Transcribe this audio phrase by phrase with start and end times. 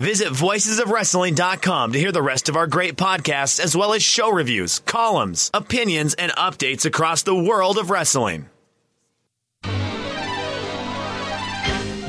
[0.00, 4.78] Visit voicesofwrestling.com to hear the rest of our great podcasts, as well as show reviews,
[4.78, 8.48] columns, opinions, and updates across the world of wrestling.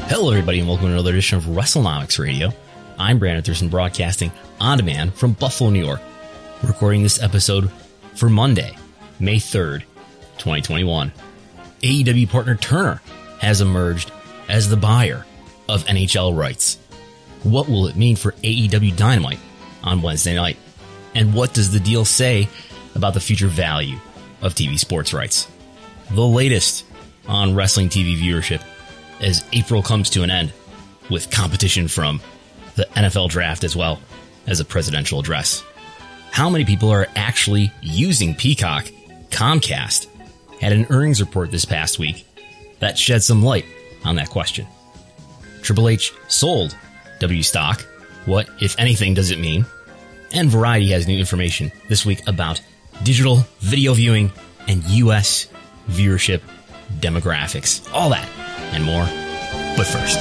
[0.05, 2.53] Hello, everybody, and welcome to another edition of WrestleNomics Radio.
[2.99, 4.31] I'm Brandon Thurston, broadcasting
[4.61, 6.01] on demand from Buffalo, New York.
[6.61, 7.71] recording this episode
[8.13, 8.75] for Monday,
[9.19, 9.81] May 3rd,
[10.37, 11.11] 2021.
[11.81, 13.01] AEW partner Turner
[13.39, 14.11] has emerged
[14.47, 15.25] as the buyer
[15.67, 16.78] of NHL rights.
[17.43, 19.39] What will it mean for AEW Dynamite
[19.83, 20.57] on Wednesday night?
[21.15, 22.49] And what does the deal say
[22.95, 23.97] about the future value
[24.41, 25.47] of TV sports rights?
[26.11, 26.85] The latest
[27.27, 28.63] on wrestling TV viewership
[29.21, 30.53] as April comes to an end
[31.09, 32.21] with competition from
[32.75, 33.99] the NFL draft as well
[34.47, 35.63] as a presidential address.
[36.31, 38.85] How many people are actually using Peacock?
[39.29, 40.07] Comcast
[40.59, 42.25] had an earnings report this past week
[42.79, 43.65] that shed some light
[44.03, 44.67] on that question.
[45.61, 46.75] Triple H sold
[47.19, 47.81] W stock.
[48.25, 49.65] What, if anything, does it mean?
[50.31, 52.61] And Variety has new information this week about
[53.03, 54.31] digital video viewing
[54.67, 55.47] and US
[55.89, 56.41] viewership
[56.99, 57.87] demographics.
[57.93, 58.27] All that
[58.73, 59.05] and more.
[59.75, 60.19] But first,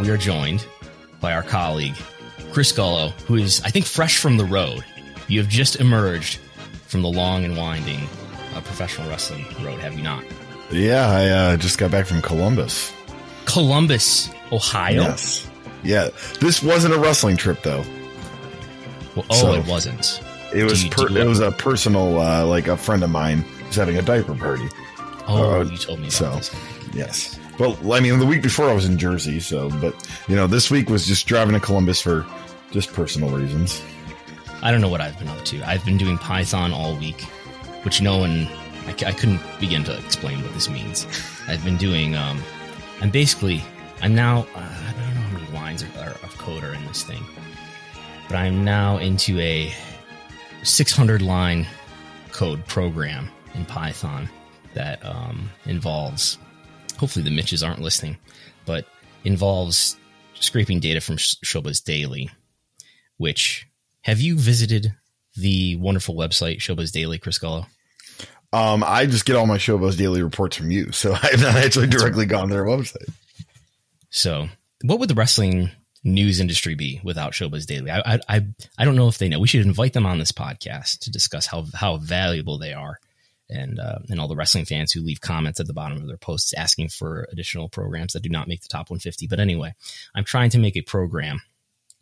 [0.00, 0.66] we are joined
[1.20, 1.94] by our colleague,
[2.52, 4.84] Chris Gullo, who is, I think, fresh from the road.
[5.28, 6.38] You have just emerged
[6.92, 8.00] from the long and winding
[8.54, 10.22] uh, professional wrestling road, have you not?
[10.70, 12.92] Yeah, I uh, just got back from Columbus.
[13.46, 15.00] Columbus, Ohio?
[15.00, 15.48] Yes.
[15.82, 16.10] Yeah.
[16.38, 17.82] This wasn't a wrestling trip, though.
[19.16, 20.20] Well, oh, So- it wasn't.
[20.54, 23.76] It was you- per- it was a personal, uh, like a friend of mine was
[23.76, 24.68] having a diaper party.
[25.26, 26.54] Oh, uh, you told me so- this.
[26.92, 27.38] Yes.
[27.58, 29.94] Well, I mean, the week before I was in Jersey, so, but,
[30.28, 32.26] you know, this week was just driving to Columbus for
[32.70, 33.80] just personal reasons.
[34.62, 35.62] I don't know what I've been up to.
[35.68, 37.22] I've been doing Python all week,
[37.82, 41.06] which no one—I couldn't begin to explain what this means.
[41.48, 42.40] I've been doing, um,
[43.00, 43.62] I'm basically,
[44.00, 46.84] I'm now, uh, I don't know how many lines are, are, of code are in
[46.86, 47.24] this thing,
[48.28, 49.72] but I'm now into a
[50.62, 51.66] 600 line
[52.30, 54.28] code program in Python
[54.74, 56.38] that um, involves,
[56.98, 58.16] hopefully the Mitches aren't listening,
[58.64, 58.86] but
[59.24, 59.96] involves
[60.34, 62.30] scraping data from Sh- Showbuzz Daily,
[63.18, 63.66] which
[64.02, 64.94] have you visited
[65.36, 67.66] the wonderful website Showbuzz Daily, Chris Gullo?
[68.52, 71.86] Um, I just get all my Showbuzz daily reports from you, so I've not actually
[71.86, 73.10] directly gone to their website.
[74.10, 74.48] So,
[74.82, 75.70] what would the wrestling
[76.04, 77.90] news industry be without Showbuzz Daily?
[77.90, 78.46] I, I, I,
[78.76, 79.40] I don't know if they know.
[79.40, 82.98] We should invite them on this podcast to discuss how how valuable they are,
[83.48, 86.18] and uh, and all the wrestling fans who leave comments at the bottom of their
[86.18, 89.28] posts asking for additional programs that do not make the top 150.
[89.28, 89.74] But anyway,
[90.14, 91.40] I'm trying to make a program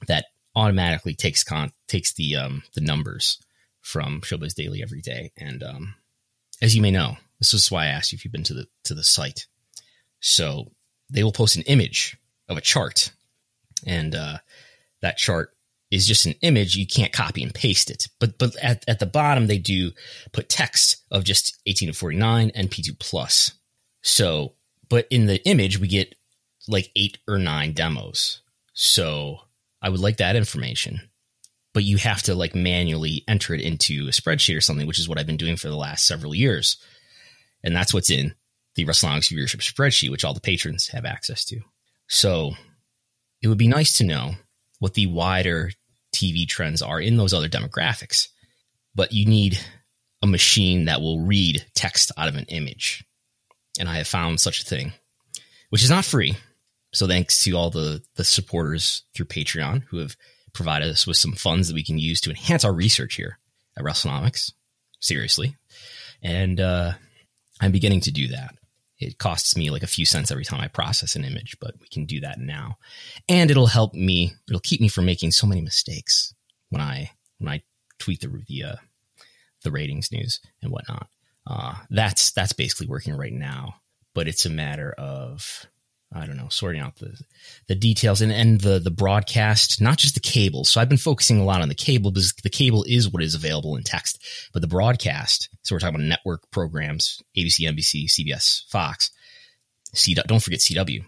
[0.09, 0.25] that
[0.55, 3.39] automatically takes con takes the um the numbers
[3.81, 5.95] from Showbuzz Daily every day, and um,
[6.61, 8.67] as you may know, this is why I asked you if you've been to the
[8.85, 9.47] to the site.
[10.21, 10.71] So
[11.09, 12.17] they will post an image
[12.49, 13.13] of a chart,
[13.87, 14.39] and uh,
[15.01, 15.55] that chart
[15.91, 16.77] is just an image.
[16.77, 19.93] You can't copy and paste it, but but at, at the bottom they do
[20.33, 23.53] put text of just 18 to 49 and P2 plus.
[24.03, 24.55] So,
[24.89, 26.15] but in the image we get
[26.69, 28.43] like eight or nine demos.
[28.73, 29.41] So
[29.83, 31.01] I would like that information,
[31.73, 35.09] but you have to like manually enter it into a spreadsheet or something, which is
[35.09, 36.77] what I've been doing for the last several years,
[37.63, 38.35] and that's what's in
[38.77, 41.61] the WrestleNomics viewership spreadsheet, which all the patrons have access to.
[42.09, 42.53] So
[43.43, 44.33] it would be nice to know
[44.79, 45.71] what the wider
[46.15, 48.29] TV trends are in those other demographics,
[48.95, 49.59] but you need
[50.23, 53.05] a machine that will read text out of an image.
[53.79, 54.93] And I have found such a thing,
[55.71, 56.37] which is not free.
[56.93, 60.17] So thanks to all the, the supporters through Patreon who have
[60.53, 63.39] provided us with some funds that we can use to enhance our research here
[63.77, 64.53] at WrestleNomics.
[65.01, 65.57] Seriously.
[66.23, 66.93] And uh,
[67.61, 68.55] I'm beginning to do that.
[68.99, 71.87] It costs me like a few cents every time I process an image, but we
[71.89, 72.77] can do that now.
[73.29, 76.35] And it'll help me, it'll keep me from making so many mistakes
[76.69, 77.63] when I when I
[77.99, 78.77] tweet the the, uh,
[79.63, 81.09] the ratings news and whatnot.
[81.47, 83.77] Uh, that's that's basically working right now,
[84.15, 85.67] but it's a matter of
[86.13, 87.17] I don't know, sorting out the
[87.69, 90.65] the details and, and the the broadcast, not just the cable.
[90.65, 93.35] So I've been focusing a lot on the cable because the cable is what is
[93.35, 94.23] available in text,
[94.53, 95.49] but the broadcast.
[95.63, 99.11] So we're talking about network programs: ABC, NBC, CBS, Fox.
[99.95, 100.15] C.
[100.15, 101.05] Don't forget CW.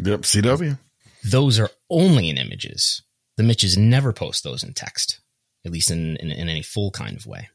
[0.00, 0.78] Yep, CW.
[1.24, 3.02] Those are only in images.
[3.36, 5.20] The Mitches never post those in text,
[5.64, 7.48] at least in, in, in any full kind of way.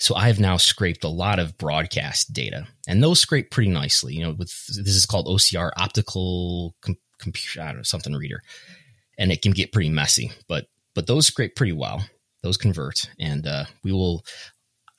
[0.00, 4.14] So I've now scraped a lot of broadcast data, and those scrape pretty nicely.
[4.14, 8.42] You know, with this is called OCR, optical com- computer, I don't know, something reader,
[9.18, 10.32] and it can get pretty messy.
[10.48, 12.02] But but those scrape pretty well.
[12.42, 14.24] Those convert, and uh, we will.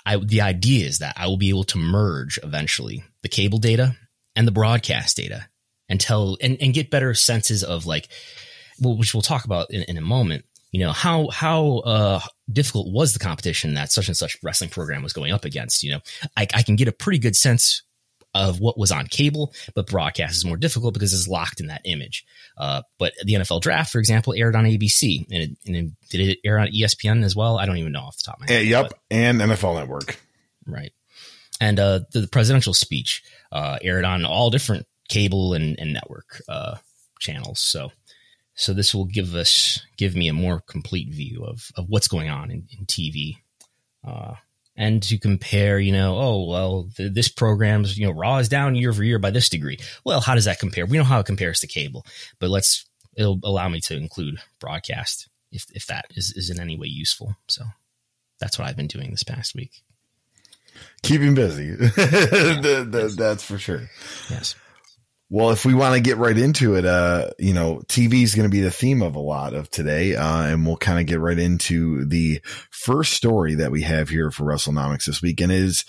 [0.06, 3.96] I the idea is that I will be able to merge eventually the cable data
[4.36, 5.48] and the broadcast data,
[5.90, 8.08] and tell and, and get better senses of like,
[8.80, 12.20] well, which we'll talk about in, in a moment you know how how uh,
[12.52, 15.84] difficult was the competition that such and such wrestling program was going up against?
[15.84, 16.00] You know
[16.38, 17.84] I, I, can get a pretty good sense
[18.34, 21.82] of what was on cable but broadcast is more difficult because it's locked in that
[21.84, 22.26] image.
[22.58, 26.30] Uh, but the nfl draft for example aired on abc and, it, and it, did
[26.30, 27.58] it air on espn as well?
[27.58, 30.20] I don't even know off the top of my head yep but, and nfl network.
[30.66, 30.94] Right.
[31.60, 36.42] And uh, the, the, presidential speech uh, aired on all different cable and, and network
[36.48, 36.78] uh,
[37.20, 37.92] channels so
[38.56, 42.30] so this will give us give me a more complete view of of what's going
[42.30, 43.38] on in, in TV,
[44.06, 44.36] uh,
[44.76, 45.80] and to compare.
[45.80, 49.20] You know, oh well, th- this program's you know Raw is down year over year
[49.20, 49.80] by this degree.
[50.04, 50.86] Well, how does that compare?
[50.86, 52.06] We know how it compares to cable,
[52.40, 56.78] but let's it'll allow me to include broadcast if if that is is in any
[56.78, 57.36] way useful.
[57.48, 57.64] So
[58.40, 59.84] that's what I've been doing this past week.
[61.04, 61.66] Keeping busy,
[61.98, 62.84] yeah.
[63.16, 63.90] that's for sure.
[64.30, 64.56] Yes.
[65.34, 68.50] Well, if we want to get right into it, uh, you know, TV is going
[68.50, 71.22] to be the theme of a lot of today, uh, and we'll kind of get
[71.22, 75.86] right into the first story that we have here for WrestleNomics this week, and is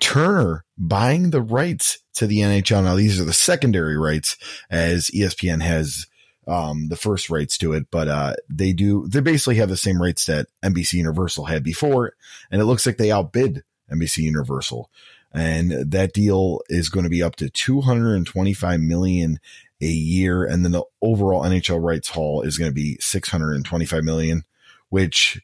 [0.00, 2.82] Turner buying the rights to the NHL.
[2.82, 4.36] Now, these are the secondary rights,
[4.70, 6.06] as ESPN has
[6.48, 10.02] um, the first rights to it, but uh, they do they basically have the same
[10.02, 12.14] rights that NBC Universal had before,
[12.50, 14.90] and it looks like they outbid NBC Universal
[15.32, 19.38] and that deal is going to be up to 225 million
[19.80, 20.44] a year.
[20.44, 24.44] And then the overall NHL rights haul is going to be 625 million
[24.88, 25.40] which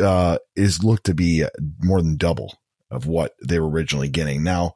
[0.00, 1.44] uh, is looked to be
[1.82, 2.58] more than double
[2.90, 4.42] of what they were originally getting.
[4.42, 4.74] Now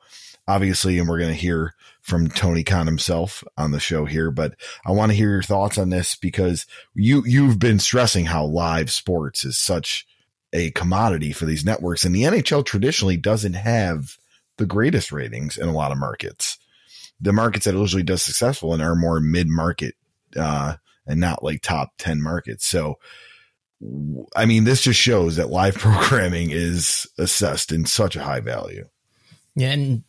[0.48, 4.54] obviously and we're going to hear from Tony Khan himself on the show here but
[4.86, 8.90] I want to hear your thoughts on this because you you've been stressing how live
[8.90, 10.06] sports is such
[10.52, 12.04] a commodity for these networks.
[12.04, 14.16] And the NHL traditionally doesn't have
[14.60, 16.58] the greatest ratings in a lot of markets.
[17.20, 19.94] The markets that usually does successful and are more mid market,
[20.36, 20.76] uh,
[21.06, 22.66] and not like top 10 markets.
[22.66, 22.98] So,
[24.36, 28.86] I mean, this just shows that live programming is assessed in such a high value.
[29.56, 29.72] Yeah.
[29.72, 30.04] And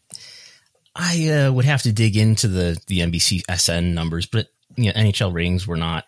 [0.95, 4.91] I uh, would have to dig into the, the NBC SN numbers, but you know,
[4.91, 6.05] NHL ratings were not,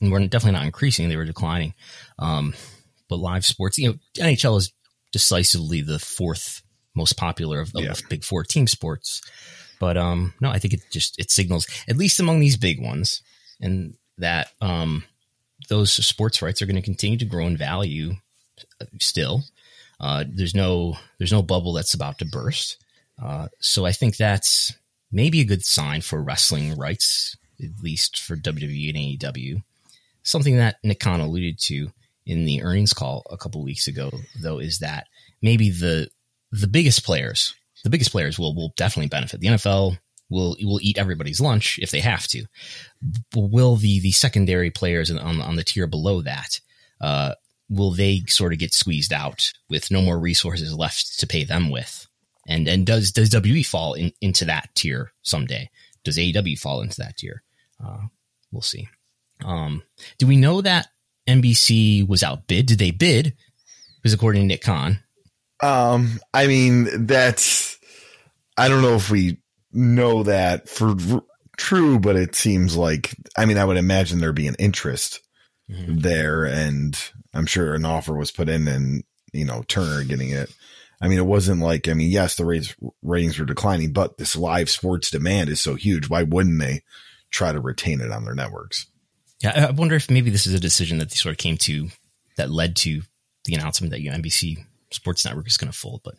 [0.00, 1.08] were definitely not increasing.
[1.08, 1.74] They were declining.
[2.18, 2.54] Um,
[3.08, 4.72] but live sports, you know, NHL is
[5.12, 6.62] decisively the fourth
[6.96, 7.94] most popular of, of yeah.
[8.08, 9.22] big four team sports.
[9.78, 13.22] But um, no, I think it just it signals at least among these big ones,
[13.60, 15.04] and that um,
[15.68, 18.14] those sports rights are going to continue to grow in value.
[18.80, 19.44] Uh, still,
[20.00, 22.78] uh, there's no there's no bubble that's about to burst.
[23.22, 24.74] Uh, so I think that's
[25.10, 29.62] maybe a good sign for wrestling rights, at least for WWE and AEW.
[30.22, 31.92] Something that Nick Khan alluded to
[32.26, 34.10] in the earnings call a couple weeks ago,
[34.42, 35.06] though, is that
[35.40, 36.10] maybe the
[36.52, 39.40] the biggest players, the biggest players will will definitely benefit.
[39.40, 39.98] The NFL
[40.28, 42.46] will will eat everybody's lunch if they have to.
[43.34, 46.60] Will the the secondary players on on the tier below that
[47.00, 47.34] uh,
[47.68, 51.70] will they sort of get squeezed out with no more resources left to pay them
[51.70, 52.06] with?
[52.46, 55.70] And and does does WWE fall in, into that tier someday?
[56.04, 57.42] Does AEW fall into that tier?
[57.84, 58.06] Uh,
[58.52, 58.88] we'll see.
[59.44, 59.82] Um,
[60.18, 60.88] do we know that
[61.26, 62.66] NBC was outbid?
[62.66, 63.34] Did they bid?
[63.96, 65.00] Because according to Nick Khan,
[65.62, 67.78] um, I mean, that's,
[68.56, 69.38] I don't know if we
[69.72, 71.22] know that for r-
[71.56, 75.20] true, but it seems like, I mean, I would imagine there'd be an interest
[75.70, 75.98] mm-hmm.
[75.98, 76.98] there and
[77.34, 80.52] I'm sure an offer was put in and, you know, Turner getting it.
[81.00, 84.34] I mean, it wasn't like, I mean, yes, the ratings, ratings were declining, but this
[84.34, 86.08] live sports demand is so huge.
[86.08, 86.82] Why wouldn't they
[87.30, 88.86] try to retain it on their networks?
[89.42, 91.88] Yeah, I wonder if maybe this is a decision that they sort of came to
[92.38, 93.02] that led to
[93.44, 96.00] the announcement that you know, NBC Sports Network is going to fold.
[96.04, 96.14] But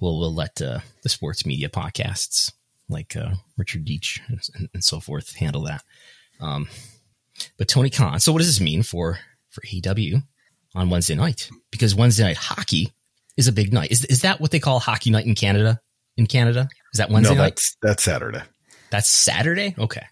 [0.00, 2.52] we'll we'll let uh, the sports media podcasts
[2.88, 5.84] like uh, Richard Deitsch and, and, so forth handle that.
[6.40, 6.68] Um,
[7.56, 8.20] but Tony Khan.
[8.20, 9.18] So what does this mean for
[9.50, 10.22] for AEW
[10.74, 11.50] on Wednesday night?
[11.70, 12.92] Because Wednesday night hockey
[13.36, 13.90] is a big night.
[13.90, 15.80] Is is that what they call hockey night in Canada?
[16.16, 17.50] In Canada, is that Wednesday no, night?
[17.50, 18.42] That's that's Saturday.
[18.90, 19.74] That's Saturday.
[19.78, 20.04] Okay.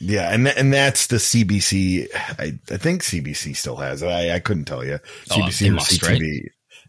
[0.00, 2.06] Yeah, and and that's the CBC.
[2.14, 4.08] I, I think CBC still has it.
[4.08, 5.00] I, I couldn't tell you.
[5.28, 6.02] CBC oh, must.
[6.06, 6.22] Right?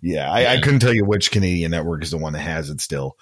[0.02, 0.52] Yeah, I, yeah.
[0.54, 3.18] I, couldn't tell you which Canadian network is the one that has it still.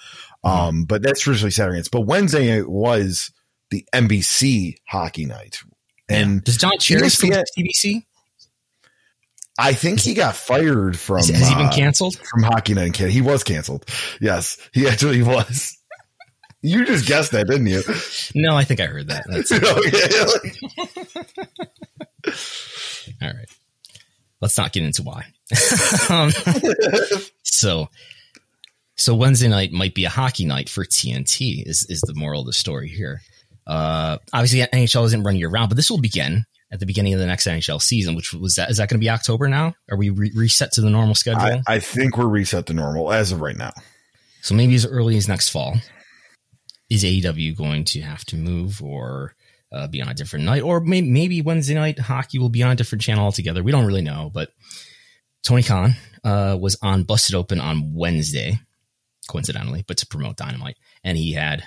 [0.46, 0.50] Mm-hmm.
[0.50, 1.90] Um, but that's traditionally Saturday nights.
[1.90, 3.32] But Wednesday was
[3.72, 5.60] the NBC hockey night.
[6.10, 6.42] And yeah.
[6.44, 8.04] does Don Cherry from CBC?
[9.60, 11.18] I think he got fired from.
[11.18, 13.14] Has, has he been uh, canceled from Hockey Night in Canada?
[13.14, 13.86] He was canceled.
[14.22, 15.76] Yes, he actually was.
[16.64, 17.84] You just guessed that, didn't you?
[18.34, 19.28] No, I think I heard that.
[23.22, 23.57] All right.
[24.42, 25.26] Let's not get into why.
[26.10, 26.32] um,
[27.44, 27.90] so,
[28.96, 31.64] so Wednesday night might be a hockey night for TNT.
[31.66, 33.22] Is is the moral of the story here?
[33.66, 37.20] Uh, obviously, NHL isn't running year round, but this will begin at the beginning of
[37.20, 38.70] the next NHL season, which was that.
[38.70, 39.74] Is that going to be October now?
[39.90, 41.42] Are we re- reset to the normal schedule?
[41.68, 43.74] I, I think we're reset to normal as of right now.
[44.42, 45.78] So maybe as early as next fall
[46.90, 49.36] is AEW going to have to move or
[49.72, 52.72] uh, be on a different night, or may- maybe Wednesday night hockey will be on
[52.72, 53.64] a different channel altogether?
[53.64, 54.52] We don't really know, but
[55.44, 58.60] Tony Khan uh, was on Busted Open on Wednesday,
[59.28, 61.64] coincidentally, but to promote Dynamite, and he had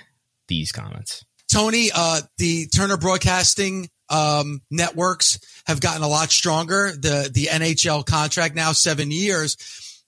[0.47, 1.25] these comments.
[1.51, 6.91] Tony, uh, the Turner Broadcasting um, networks have gotten a lot stronger.
[6.91, 9.57] The the NHL contract now seven years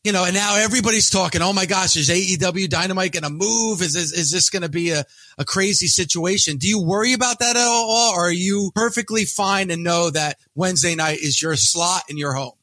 [0.03, 3.81] you know, and now everybody's talking, oh my gosh, is AEW Dynamite going to move?
[3.81, 5.05] Is, is, is this going to be a,
[5.37, 6.57] a crazy situation?
[6.57, 8.13] Do you worry about that at all?
[8.13, 12.33] Or are you perfectly fine and know that Wednesday night is your slot in your
[12.33, 12.53] home?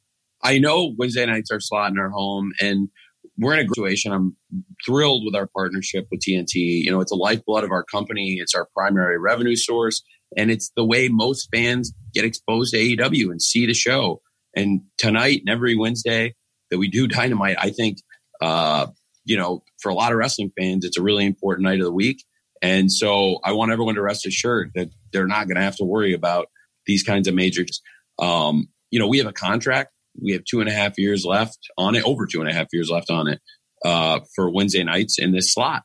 [0.42, 2.90] I know Wednesday nights are slot in our home and
[3.38, 4.12] we're in a situation.
[4.12, 4.37] I'm
[4.85, 6.85] thrilled with our partnership with TNT.
[6.85, 8.37] You know, it's a lifeblood of our company.
[8.38, 10.02] It's our primary revenue source
[10.37, 14.20] and it's the way most fans get exposed to AEW and see the show.
[14.54, 16.35] And tonight and every Wednesday,
[16.71, 17.99] that we do Dynamite, I think,
[18.41, 18.87] uh,
[19.25, 21.93] you know, for a lot of wrestling fans, it's a really important night of the
[21.93, 22.25] week.
[22.62, 25.85] And so I want everyone to rest assured that they're not going to have to
[25.85, 26.49] worry about
[26.87, 27.81] these kinds of majors.
[28.19, 29.91] Um, you know, we have a contract.
[30.21, 32.67] We have two and a half years left on it, over two and a half
[32.73, 33.41] years left on it
[33.85, 35.83] uh, for Wednesday nights in this slot.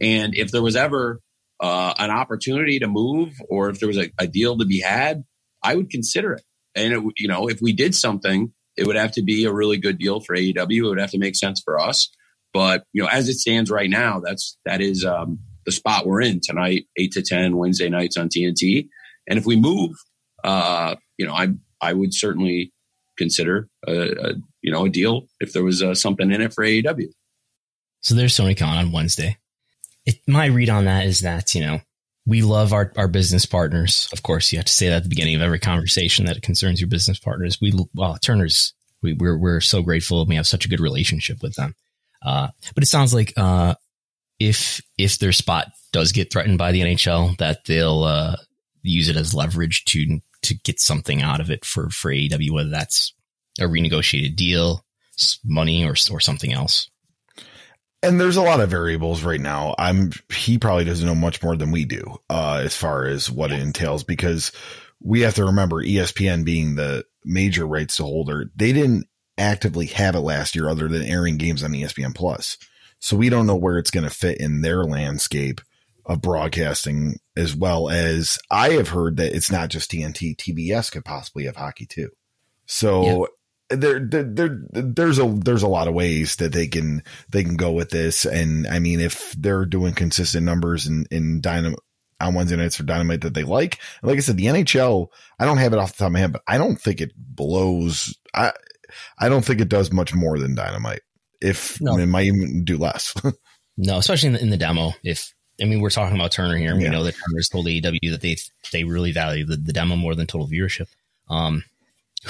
[0.00, 1.20] And if there was ever
[1.60, 5.24] uh, an opportunity to move or if there was a, a, deal to be had,
[5.62, 6.42] I would consider it.
[6.74, 9.76] And, it, you know, if we did something it would have to be a really
[9.76, 10.84] good deal for AEW.
[10.84, 12.08] It would have to make sense for us.
[12.54, 16.22] But you know, as it stands right now, that's that is um, the spot we're
[16.22, 18.88] in tonight, eight to ten Wednesday nights on TNT.
[19.28, 19.96] And if we move,
[20.44, 21.48] uh, you know, I
[21.80, 22.72] I would certainly
[23.18, 26.64] consider a, a you know a deal if there was uh, something in it for
[26.64, 27.08] AEW.
[28.00, 29.36] So there's Tony Khan on Wednesday.
[30.06, 31.80] It, my read on that is that you know
[32.28, 34.06] we love our, our business partners.
[34.12, 36.42] Of course, you have to say that at the beginning of every conversation that it
[36.42, 37.58] concerns your business partners.
[37.58, 40.26] We, well, Turner's, we, we're, we're so grateful.
[40.26, 41.74] We have such a good relationship with them.
[42.22, 43.76] Uh, but it sounds like, uh,
[44.38, 48.36] if, if their spot does get threatened by the NHL, that they'll, uh,
[48.82, 52.70] use it as leverage to, to get something out of it for, for AEW, whether
[52.70, 53.14] that's
[53.58, 54.84] a renegotiated deal,
[55.44, 56.90] money or, or something else
[58.02, 59.74] and there's a lot of variables right now.
[59.78, 63.52] I'm he probably doesn't know much more than we do uh, as far as what
[63.52, 64.52] it entails because
[65.00, 68.50] we have to remember ESPN being the major rights to holder.
[68.56, 72.56] They didn't actively have it last year other than airing games on ESPN Plus.
[73.00, 75.60] So we don't know where it's going to fit in their landscape
[76.04, 81.04] of broadcasting as well as I have heard that it's not just TNT, TBS could
[81.04, 82.10] possibly have hockey too.
[82.66, 83.28] So
[83.70, 87.72] there, there, there's a there's a lot of ways that they can they can go
[87.72, 91.78] with this, and I mean, if they're doing consistent numbers in in dynamite
[92.20, 95.08] on Wednesday nights for dynamite that they like, like I said, the NHL,
[95.38, 97.12] I don't have it off the top of my head, but I don't think it
[97.16, 98.16] blows.
[98.34, 98.52] I
[99.18, 101.02] I don't think it does much more than dynamite.
[101.40, 101.96] If no.
[101.96, 103.14] it might even do less.
[103.76, 104.92] no, especially in the, in the demo.
[105.04, 106.88] If I mean, we're talking about Turner here, and yeah.
[106.88, 108.36] we know that Turner's told AEW that they
[108.72, 110.86] they really value the, the demo more than total viewership.
[111.28, 111.64] Um,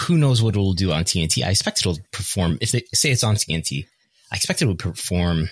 [0.00, 1.44] who knows what it'll do on TNT?
[1.44, 2.58] I expect it'll perform.
[2.60, 3.86] If they say it's on TNT,
[4.32, 5.50] I expect it would perform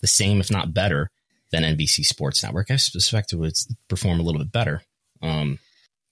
[0.00, 1.10] the same, if not better,
[1.50, 2.70] than NBC Sports Network.
[2.70, 3.54] I suspect it would
[3.88, 4.82] perform a little bit better.
[5.22, 5.58] Um,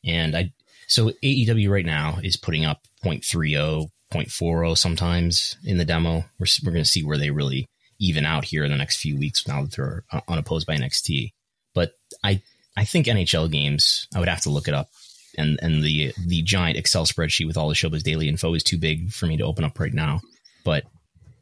[0.04, 0.52] and I,
[0.88, 6.24] so AEW right now is putting up 0.30, 0.40 sometimes in the demo.
[6.38, 9.18] We're, we're going to see where they really even out here in the next few
[9.18, 11.32] weeks now that they're unopposed by NXT.
[11.74, 11.92] But
[12.24, 12.42] I,
[12.76, 14.88] I think NHL games, I would have to look it up
[15.36, 18.78] and and the the giant Excel spreadsheet with all the Showbuzz Daily info is too
[18.78, 20.20] big for me to open up right now.
[20.64, 20.84] But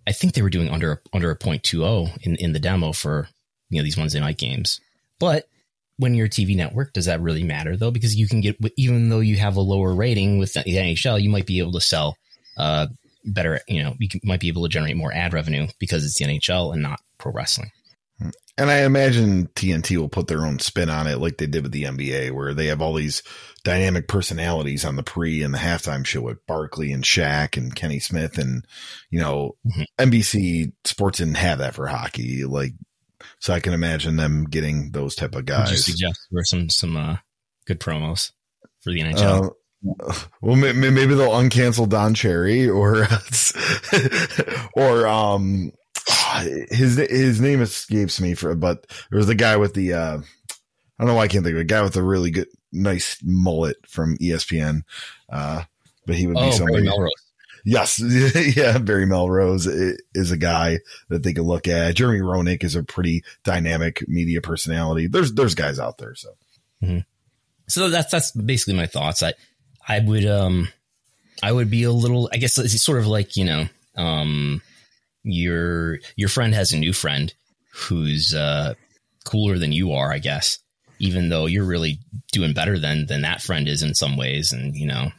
[0.07, 3.29] I think they were doing under under a .20 in in the demo for
[3.71, 4.81] you know these Wednesday night games.
[5.19, 5.47] But
[5.97, 7.91] when you're a TV network, does that really matter though?
[7.91, 11.31] Because you can get even though you have a lower rating with the NHL, you
[11.31, 12.17] might be able to sell
[12.57, 12.87] uh,
[13.25, 13.61] better.
[13.69, 16.27] You know, you can, might be able to generate more ad revenue because it's the
[16.27, 17.71] NHL and not pro wrestling.
[18.56, 21.73] And I imagine TNT will put their own spin on it, like they did with
[21.73, 23.23] the NBA, where they have all these
[23.64, 27.99] dynamic personalities on the pre and the halftime show with Barkley and Shaq and Kenny
[27.99, 28.64] Smith, and
[29.11, 29.83] you know, mm-hmm.
[29.99, 32.44] NBC Sports didn't have that for hockey.
[32.44, 32.75] Like,
[33.40, 35.71] so I can imagine them getting those type of guys.
[35.71, 37.16] Would you suggest for some some uh,
[37.66, 38.30] good promos
[38.83, 39.47] for the NHL?
[39.47, 39.50] Uh,
[40.40, 43.09] well, maybe they'll uncancel Don Cherry or
[44.76, 45.73] or um
[46.71, 51.03] his his name escapes me for, but there was the guy with the uh, I
[51.03, 51.67] don't know why I can't think of it.
[51.67, 54.83] guy with the really good, nice mullet from ESPN.
[55.31, 55.65] Uh,
[56.07, 56.85] but he would oh, be somebody.
[56.85, 57.13] Melrose.
[57.65, 57.99] Yes,
[58.57, 61.95] yeah, Barry Melrose is a guy that they could look at.
[61.95, 65.07] Jeremy Roenick is a pretty dynamic media personality.
[65.07, 66.31] There's there's guys out there, so.
[66.83, 66.99] Mm-hmm.
[67.67, 69.23] So that's that's basically my thoughts.
[69.23, 69.33] I
[69.89, 70.69] I would um
[71.43, 72.29] I would be a little.
[72.33, 74.61] I guess it's sort of like you know um
[75.25, 77.35] your your friend has a new friend
[77.73, 78.75] who's uh,
[79.25, 80.59] cooler than you are, I guess.
[81.00, 81.99] Even though you're really
[82.31, 85.11] doing better than than that friend is in some ways, and you know,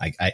[0.00, 0.32] I, I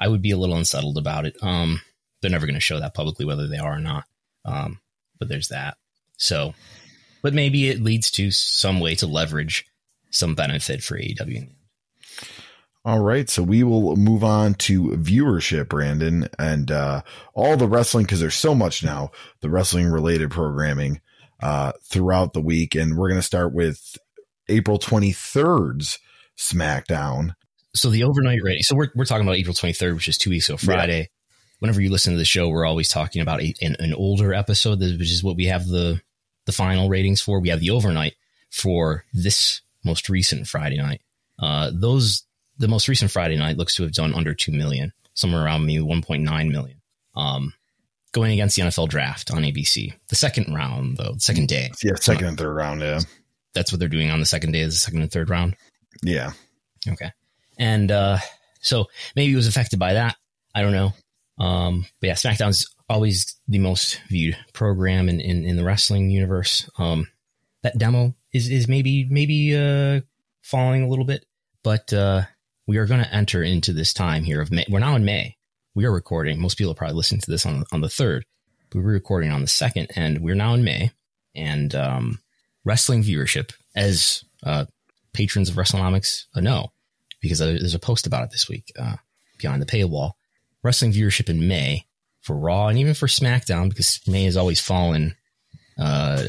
[0.00, 1.36] I would be a little unsettled about it.
[1.42, 1.80] Um,
[2.20, 4.04] they're never going to show that publicly, whether they are or not.
[4.44, 4.80] Um,
[5.18, 5.76] but there's that.
[6.16, 6.54] So,
[7.22, 9.66] but maybe it leads to some way to leverage
[10.10, 11.48] some benefit for AEW.
[12.88, 17.02] All right, so we will move on to viewership, Brandon, and uh,
[17.34, 19.10] all the wrestling because there's so much now,
[19.42, 21.02] the wrestling related programming
[21.42, 23.98] uh, throughout the week, and we're going to start with
[24.48, 25.98] April 23rd's
[26.38, 27.34] SmackDown.
[27.74, 28.62] So the overnight rating.
[28.62, 31.00] So we're we're talking about April 23rd, which is two weeks ago Friday.
[31.00, 31.06] Yeah.
[31.58, 34.80] Whenever you listen to the show, we're always talking about a, an, an older episode,
[34.80, 36.00] which is what we have the
[36.46, 37.38] the final ratings for.
[37.38, 38.14] We have the overnight
[38.50, 41.02] for this most recent Friday night.
[41.38, 42.24] Uh, those
[42.58, 45.82] the most recent Friday night looks to have done under 2 million, somewhere around maybe
[45.82, 46.80] 1.9 million.
[47.14, 47.52] Um,
[48.12, 49.92] going against the NFL draft on ABC.
[50.08, 51.70] The second round, though, the second day.
[51.82, 52.80] Yeah, second uh, and third round.
[52.80, 53.00] Yeah.
[53.54, 55.56] That's what they're doing on the second day, is the second and third round.
[56.02, 56.32] Yeah.
[56.86, 57.10] Okay.
[57.58, 58.18] And uh,
[58.60, 60.16] so maybe it was affected by that.
[60.54, 60.92] I don't know.
[61.38, 66.68] Um, but yeah, SmackDown's always the most viewed program in, in, in the wrestling universe.
[66.78, 67.08] Um,
[67.62, 70.00] that demo is, is maybe, maybe, uh,
[70.42, 71.24] falling a little bit,
[71.62, 72.22] but, uh,
[72.68, 74.66] we are going to enter into this time here of May.
[74.68, 75.36] We're now in May.
[75.74, 76.38] We are recording.
[76.38, 78.24] Most people are probably listening to this on on the third.
[78.70, 80.92] But we're recording on the second, and we're now in May.
[81.34, 82.20] And um,
[82.64, 84.66] wrestling viewership, as uh,
[85.14, 86.72] patrons of WrestleNomics know,
[87.22, 88.96] because there's a post about it this week uh,
[89.38, 90.12] behind the paywall.
[90.62, 91.86] Wrestling viewership in May
[92.20, 95.16] for Raw and even for SmackDown, because May has always fallen
[95.78, 96.24] uh,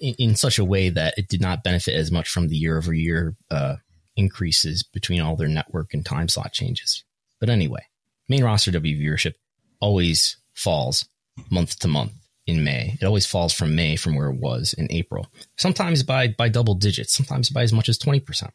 [0.00, 2.78] in, in, such a way that it did not benefit as much from the year
[2.78, 3.76] over year uh,
[4.18, 7.04] increases between all their network and time slot changes.
[7.40, 7.86] But anyway,
[8.28, 9.34] main roster W viewership
[9.80, 11.08] always falls
[11.50, 12.12] month to month
[12.46, 12.98] in May.
[13.00, 15.28] It always falls from May from where it was in April.
[15.56, 18.50] Sometimes by by double digits, sometimes by as much as 20%.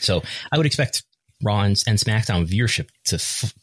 [0.00, 1.04] So, I would expect
[1.42, 3.18] Raw and, and SmackDown viewership to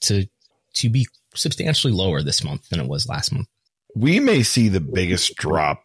[0.07, 0.27] to
[0.75, 3.47] to be substantially lower this month than it was last month.
[3.93, 5.83] We may see the biggest drop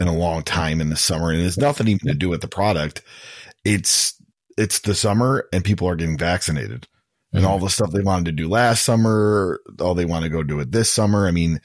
[0.00, 2.48] in a long time in the summer and it's nothing even to do with the
[2.48, 3.02] product.
[3.64, 4.14] It's
[4.56, 6.86] it's the summer and people are getting vaccinated
[7.32, 7.64] and all mm-hmm.
[7.64, 10.70] the stuff they wanted to do last summer, all they want to go do it
[10.70, 11.26] this summer.
[11.26, 11.60] I mean,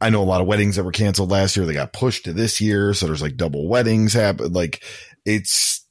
[0.00, 1.64] I know a lot of weddings that were canceled last year.
[1.64, 2.94] They got pushed to this year.
[2.94, 4.52] So there's like double weddings happen.
[4.52, 4.84] Like
[5.24, 5.84] it's,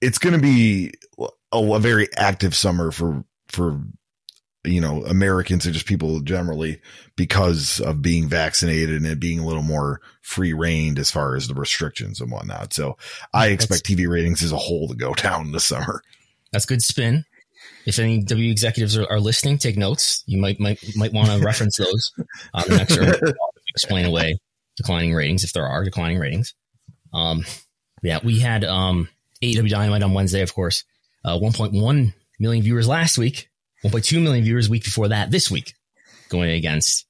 [0.00, 3.80] it's going to be a, a, very active summer for, for
[4.64, 6.80] you know, Americans and just people generally
[7.16, 11.48] because of being vaccinated and it being a little more free reined as far as
[11.48, 12.72] the restrictions and whatnot.
[12.72, 12.96] So
[13.32, 16.02] I expect TV ratings as a whole to go down this summer.
[16.52, 17.24] That's good spin.
[17.86, 20.22] If any W executives are, are listening, take notes.
[20.26, 22.12] You might might might want to reference those
[22.54, 23.34] on the next or
[23.68, 24.38] explain away
[24.76, 26.54] declining ratings if there are declining ratings.
[27.12, 27.44] Um,
[28.02, 29.08] yeah, we had um
[29.42, 30.84] AEW Dynamite on Wednesday, of course.
[31.24, 33.48] Uh, 1.1 million viewers last week
[33.84, 35.74] 1.2 million viewers a week before that this week,
[36.28, 37.06] going against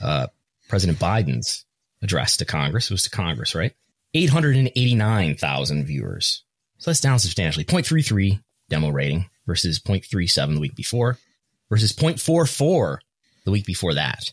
[0.00, 0.26] uh,
[0.68, 1.64] President Biden's
[2.02, 2.90] address to Congress.
[2.90, 3.72] It was to Congress, right?
[4.14, 6.42] 889,000 viewers.
[6.78, 7.64] So that's down substantially.
[7.64, 11.18] 0.33 demo rating versus 0.37 the week before
[11.70, 12.98] versus 0.44
[13.44, 14.32] the week before that.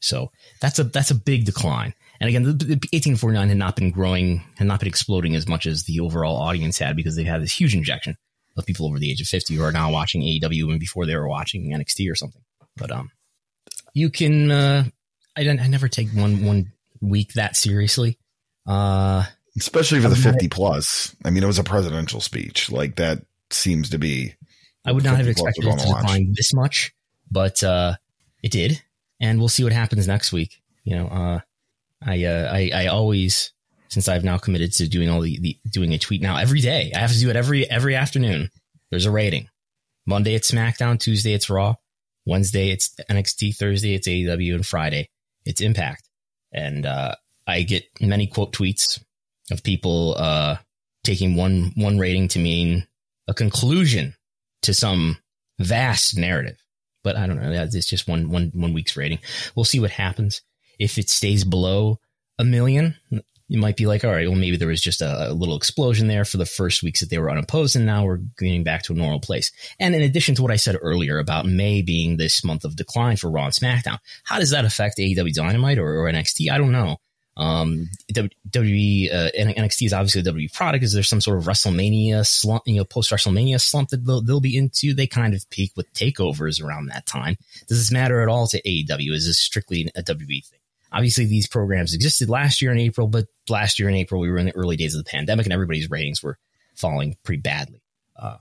[0.00, 0.30] So
[0.60, 1.94] that's a that's a big decline.
[2.20, 5.66] And again, the, the 1849 had not been growing, had not been exploding as much
[5.66, 8.16] as the overall audience had because they had this huge injection
[8.56, 11.16] of people over the age of 50 who are now watching AEW and before they
[11.16, 12.42] were watching NXT or something.
[12.76, 13.10] But um,
[13.92, 14.50] you can.
[14.50, 14.84] Uh,
[15.36, 18.18] I I never take one one week that seriously.
[18.66, 19.24] Uh,
[19.58, 21.14] especially for the 50 plus.
[21.24, 22.70] I mean, it was a presidential speech.
[22.70, 24.34] Like that seems to be.
[24.84, 26.94] I would not have expected it to decline this much,
[27.30, 27.94] but uh,
[28.42, 28.82] it did,
[29.18, 30.60] and we'll see what happens next week.
[30.84, 31.40] You know, uh,
[32.02, 33.53] I, uh, I I always
[33.94, 36.90] since I've now committed to doing all the, the doing a tweet now every day.
[36.94, 38.50] I have to do it every every afternoon.
[38.90, 39.48] There's a rating.
[40.04, 41.76] Monday it's SmackDown, Tuesday it's Raw,
[42.26, 45.08] Wednesday it's NXT, Thursday it's AEW, and Friday
[45.46, 46.02] it's Impact.
[46.52, 47.14] And uh,
[47.46, 49.00] I get many quote tweets
[49.52, 50.56] of people uh,
[51.04, 52.88] taking one one rating to mean
[53.28, 54.14] a conclusion
[54.62, 55.18] to some
[55.60, 56.56] vast narrative.
[57.04, 57.52] But I don't know.
[57.52, 59.20] It's just one one one week's rating.
[59.54, 60.42] We'll see what happens.
[60.80, 62.00] If it stays below
[62.40, 62.96] a million,
[63.48, 66.08] you might be like, all right, well, maybe there was just a, a, little explosion
[66.08, 68.92] there for the first weeks that they were unopposed, and now we're getting back to
[68.92, 69.52] a normal place.
[69.78, 73.16] And in addition to what I said earlier about May being this month of decline
[73.16, 76.50] for Raw and SmackDown, how does that affect AEW Dynamite or, or NXT?
[76.50, 76.96] I don't know.
[77.36, 80.84] Um, WWE, uh, NXT is obviously a WWE product.
[80.84, 84.40] Is there some sort of WrestleMania slump, you know, post WrestleMania slump that they'll, they'll
[84.40, 84.94] be into?
[84.94, 87.36] They kind of peak with takeovers around that time.
[87.66, 89.12] Does this matter at all to AEW?
[89.12, 90.60] Is this strictly a WWE thing?
[90.94, 94.38] Obviously, these programs existed last year in April, but last year in April, we were
[94.38, 96.38] in the early days of the pandemic and everybody's ratings were
[96.76, 97.82] falling pretty badly.
[98.16, 98.36] Uh,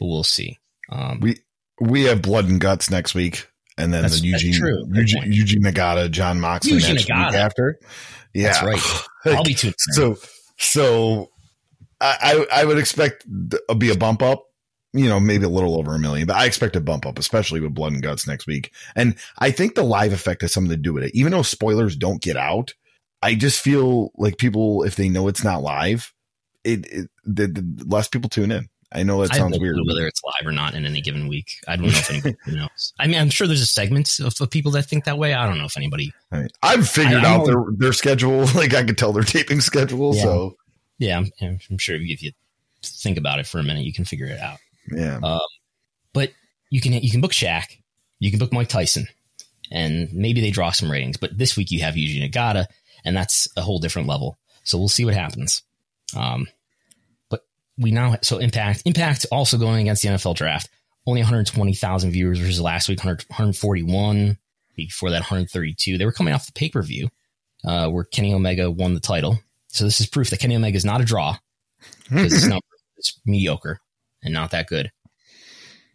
[0.00, 0.58] but we'll see.
[0.90, 1.40] Um, we,
[1.80, 3.46] we have blood and guts next week.
[3.76, 4.54] And then the Eugene,
[4.92, 7.26] Eugene, Eugene Nagata, Jon Moxley Eugene next Nagata.
[7.26, 7.78] week after.
[8.34, 8.52] Yeah.
[8.52, 9.04] That's right.
[9.36, 9.74] I'll be tuned.
[9.78, 10.16] So,
[10.56, 11.30] so
[12.00, 14.46] I, I would expect to be a bump up,
[14.92, 17.60] you know, maybe a little over a million, but I expect a bump up, especially
[17.60, 18.72] with blood and guts next week.
[18.96, 21.14] And I think the live effect has something to do with it.
[21.14, 22.74] Even though spoilers don't get out,
[23.22, 26.12] I just feel like people, if they know it's not live,
[26.64, 28.68] it, it the, the less people tune in.
[28.90, 29.76] I know that sounds weird.
[29.86, 32.94] Whether it's live or not in any given week, I don't know if anybody knows.
[32.98, 35.34] I mean, I'm sure there's a segment of, of, people that think that way.
[35.34, 36.14] I don't know if anybody.
[36.32, 38.46] I mean, I've figured I, out their their schedule.
[38.54, 40.14] Like I could tell their taping schedule.
[40.14, 40.22] Yeah.
[40.22, 40.56] So
[40.98, 42.32] yeah, I'm, I'm, sure if you
[42.82, 44.58] think about it for a minute, you can figure it out.
[44.92, 45.18] Yeah.
[45.22, 45.40] Um,
[46.12, 46.32] but
[46.70, 47.78] you can you can book Shaq,
[48.18, 49.06] you can book Mike Tyson,
[49.70, 51.16] and maybe they draw some ratings.
[51.16, 52.66] But this week you have Yuji Nagata,
[53.04, 54.38] and that's a whole different level.
[54.64, 55.62] So we'll see what happens.
[56.16, 56.46] Um,
[57.28, 57.42] but
[57.76, 60.68] we now so impact impact also going against the NFL draft.
[61.06, 64.38] Only 120,000 viewers versus last week 100, 141.
[64.76, 65.98] Before that 132.
[65.98, 67.08] They were coming off the pay per view
[67.64, 69.40] uh, where Kenny Omega won the title.
[69.68, 71.36] So this is proof that Kenny Omega is not a draw
[72.04, 72.64] because his number
[72.96, 73.80] is mediocre
[74.22, 74.90] and not that good.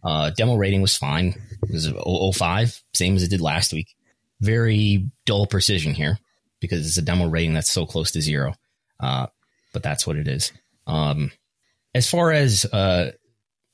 [0.03, 1.35] Uh, demo rating was fine.
[1.63, 1.87] It was
[2.35, 3.95] 005, same as it did last week.
[4.41, 6.19] Very dull precision here
[6.59, 8.53] because it's a demo rating that's so close to zero.
[8.99, 9.27] Uh,
[9.71, 10.51] but that's what it is.
[10.87, 11.31] Um,
[11.95, 13.11] as far as uh,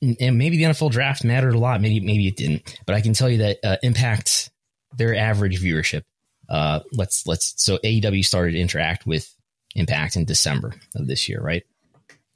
[0.02, 1.80] and maybe the NFL draft mattered a lot.
[1.80, 4.50] Maybe maybe it didn't, but I can tell you that uh, Impact
[4.96, 6.02] their average viewership.
[6.48, 9.32] Uh, let's let's so AEW started to interact with
[9.74, 11.64] Impact in December of this year, right?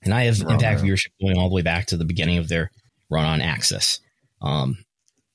[0.05, 2.71] And I have Impact viewership going all the way back to the beginning of their
[3.11, 4.01] run on AXS.
[4.43, 4.79] Um,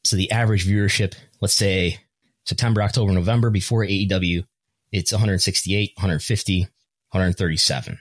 [0.04, 1.98] so the average viewership, let's say
[2.46, 4.44] September, October, November before AEW,
[4.92, 8.00] it's 168, 150, 137.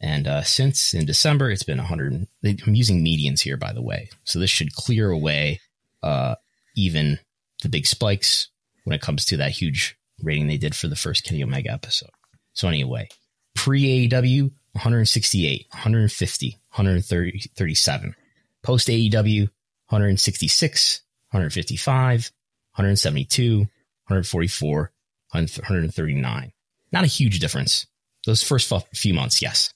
[0.00, 2.26] And uh, since in December, it's been 100.
[2.44, 4.10] I'm using medians here, by the way.
[4.24, 5.60] So this should clear away
[6.02, 6.34] uh,
[6.76, 7.18] even
[7.62, 8.48] the big spikes
[8.84, 12.10] when it comes to that huge rating they did for the first Kenny Omega episode.
[12.52, 13.08] So anyway,
[13.54, 18.16] pre AEW, 168, 150, 137.
[18.62, 19.40] Post AEW,
[19.88, 22.32] 166, 155,
[22.74, 24.92] 172, 144,
[25.30, 26.52] 139.
[26.92, 27.86] Not a huge difference.
[28.26, 29.72] Those first few months, yes.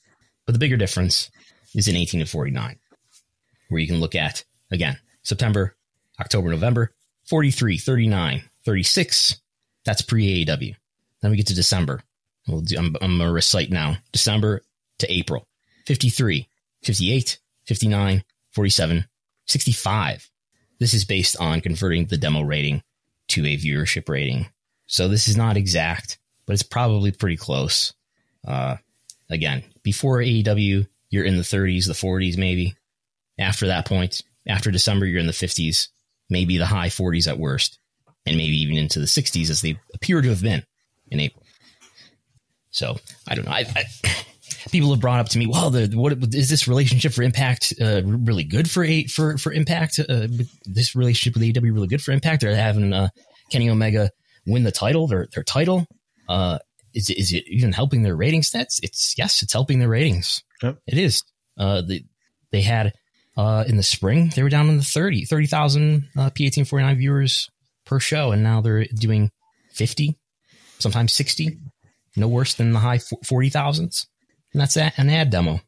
[0.46, 1.30] But the bigger difference
[1.74, 2.78] is in 18 to 49,
[3.68, 5.76] where you can look at, again, September,
[6.18, 6.92] October, November,
[7.26, 9.40] 43, 39, 36.
[9.84, 10.74] That's pre AEW.
[11.20, 12.00] Then we get to December.
[12.46, 14.62] We'll do, I'm, I'm going to recite now December
[14.98, 15.46] to April
[15.86, 16.48] 53,
[16.82, 19.04] 58, 59, 47,
[19.46, 20.30] 65.
[20.78, 22.82] This is based on converting the demo rating
[23.28, 24.48] to a viewership rating.
[24.86, 27.92] So this is not exact, but it's probably pretty close.
[28.46, 28.76] Uh,
[29.28, 32.74] again, before AEW, you're in the 30s, the 40s, maybe.
[33.38, 35.88] After that point, after December, you're in the 50s,
[36.28, 37.78] maybe the high 40s at worst,
[38.26, 40.64] and maybe even into the 60s as they appear to have been
[41.10, 41.44] in April.
[42.70, 43.52] So I don't know.
[43.52, 43.84] I, I,
[44.70, 48.02] people have brought up to me, well, the, what is this relationship for Impact uh,
[48.04, 49.98] really good for a, for for Impact?
[50.00, 50.28] Uh,
[50.64, 52.42] this relationship with AEW really good for Impact?
[52.42, 53.08] They're having uh,
[53.50, 54.10] Kenny Omega
[54.46, 55.86] win the title, their their title.
[56.28, 56.58] Uh,
[56.94, 58.80] is it, is it even helping their rating stats?
[58.82, 60.42] It's yes, it's helping their ratings.
[60.62, 60.78] Yep.
[60.86, 61.22] It is.
[61.56, 62.04] Uh, the,
[62.50, 62.92] they had
[63.38, 67.48] uh, in the spring, they were down in the 30, 30,000 uh, P1849 viewers
[67.86, 68.32] per show.
[68.32, 69.30] And now they're doing
[69.72, 70.18] 50,
[70.80, 71.56] sometimes 60,
[72.16, 74.06] no worse than the high 40,000s.
[74.58, 75.60] And that's an ad demo.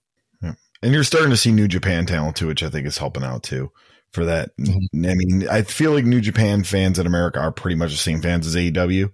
[0.42, 0.54] Yeah.
[0.82, 3.44] And you're starting to see New Japan talent too, which I think is helping out
[3.44, 3.70] too
[4.10, 4.50] for that.
[4.56, 5.06] Mm-hmm.
[5.06, 8.20] I mean, I feel like New Japan fans in America are pretty much the same
[8.20, 9.12] fans as AEW,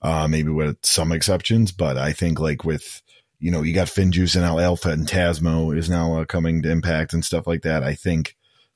[0.00, 3.02] uh, maybe with some exceptions, but I think like with,
[3.38, 7.12] you know, you got FinJuice and now El Phantasmo is now uh, coming to Impact
[7.12, 7.82] and stuff like that.
[7.84, 8.34] I think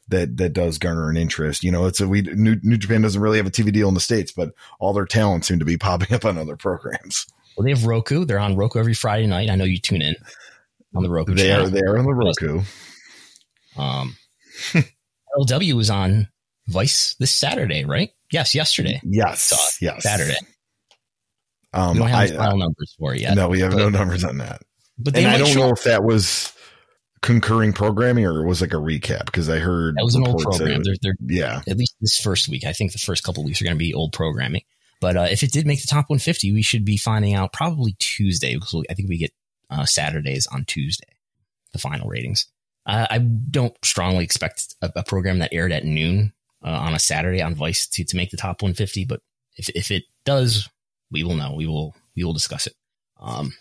[0.09, 1.65] that that does garner an interest.
[1.65, 3.95] You know, it's a we New, New Japan doesn't really have a TV deal in
[3.95, 7.27] the states, but all their talent seem to be popping up on other programs.
[7.57, 8.27] Well, they have Roku.
[8.27, 9.51] They're on Roku every Friday night.
[9.51, 10.15] I know you tune in
[10.95, 11.35] on the Roku.
[11.35, 11.67] They channel.
[11.67, 12.63] are there on the Roku.
[13.77, 14.17] Um,
[15.39, 16.29] MLW was on
[16.69, 18.11] Vice this Saturday, right?
[18.31, 19.01] Yes, yesterday.
[19.05, 20.37] Yes, yes, Saturday.
[21.75, 23.35] Um, we don't have I, final numbers for it yet.
[23.35, 24.63] No, we have but, no numbers on that.
[24.99, 25.79] But and I don't know up.
[25.79, 26.53] if that was
[27.23, 30.43] concurring programming or it was like a recap because I heard that was an old
[30.43, 30.83] program.
[30.85, 32.65] They're, they're, yeah, at least this first week.
[32.65, 34.63] I think the first couple weeks are going to be old programming.
[35.01, 37.97] But uh, if it did make the top 150, we should be finding out probably
[37.99, 39.33] Tuesday because I think we get
[39.73, 41.09] uh, Saturdays on Tuesday,
[41.73, 42.47] the final ratings.
[42.85, 46.33] Uh, I don't strongly expect a, a, program that aired at noon
[46.65, 49.05] uh, on a Saturday on Vice to, to make the top 150.
[49.05, 49.21] But
[49.57, 50.69] if, if it does,
[51.11, 51.55] we will know.
[51.55, 52.75] We will we will discuss it.
[53.21, 53.53] Um,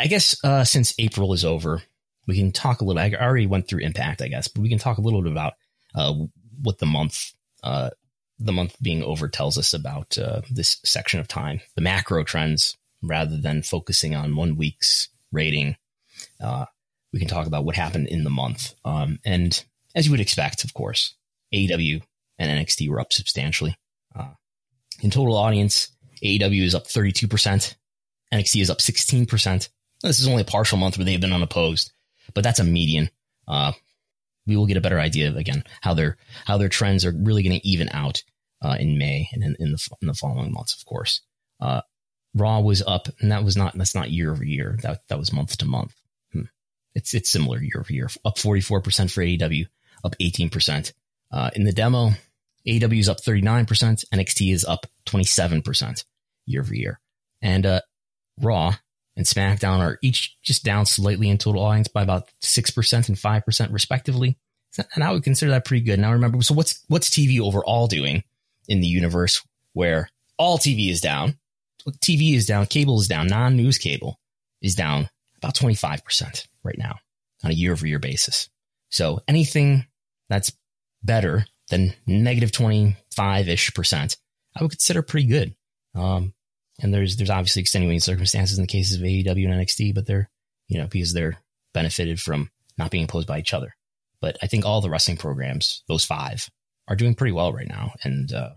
[0.00, 1.82] I guess uh, since April is over,
[2.26, 3.00] we can talk a little.
[3.00, 5.54] I already went through Impact, I guess, but we can talk a little bit about
[5.94, 6.14] uh,
[6.62, 7.32] what the month
[7.62, 7.90] uh,
[8.38, 12.76] the month being over tells us about uh, this section of time, the macro trends,
[13.02, 15.76] rather than focusing on one week's rating.
[16.42, 16.66] Uh,
[17.12, 18.74] we can talk about what happened in the month.
[18.84, 21.14] Um, and as you would expect, of course,
[21.54, 22.02] AEW
[22.38, 23.76] and NXT were up substantially.
[24.14, 24.32] Uh,
[25.00, 25.88] in total audience,
[26.22, 27.74] AEW is up 32%.
[28.32, 29.68] NXT is up 16%.
[30.02, 31.92] This is only a partial month where they've been unopposed,
[32.34, 33.10] but that's a median.
[33.48, 33.72] Uh,
[34.46, 37.42] we will get a better idea of, again, how their, how their trends are really
[37.42, 38.22] going to even out,
[38.62, 41.22] uh, in May and in, in, the, in the following months, of course.
[41.60, 41.80] Uh,
[42.36, 44.78] Raw was up and that was not, that's not year over year.
[44.82, 45.94] That, that was month to month.
[46.32, 46.42] Hmm.
[46.94, 49.66] It's, it's similar year over year, up 44% for AEW,
[50.04, 50.92] up 18%.
[51.32, 52.10] Uh, in the demo,
[52.66, 53.66] AEW is up 39%,
[54.12, 56.04] NXT is up 27%
[56.46, 57.00] year over year.
[57.42, 57.80] And uh,
[58.40, 58.74] Raw
[59.16, 63.72] and SmackDown are each just down slightly in total audience by about 6% and 5%
[63.72, 64.36] respectively.
[64.94, 65.98] And I would consider that pretty good.
[65.98, 68.24] Now remember, so what's what's TV overall doing
[68.68, 71.38] in the universe where all TV is down?
[71.92, 74.18] TV is down, cable is down, non-news cable
[74.62, 76.96] is down about 25% right now
[77.44, 78.48] on a year over year basis.
[78.90, 79.86] So anything
[80.28, 80.52] that's
[81.02, 84.16] better than negative 25 ish percent,
[84.56, 85.54] I would consider pretty good.
[85.94, 86.34] Um,
[86.80, 90.28] and there's, there's obviously extenuating circumstances in the cases of AEW and NXT, but they're,
[90.68, 91.38] you know, because they're
[91.72, 93.74] benefited from not being opposed by each other.
[94.20, 96.48] But I think all the wrestling programs, those five,
[96.88, 97.92] are doing pretty well right now.
[98.02, 98.50] And, uh,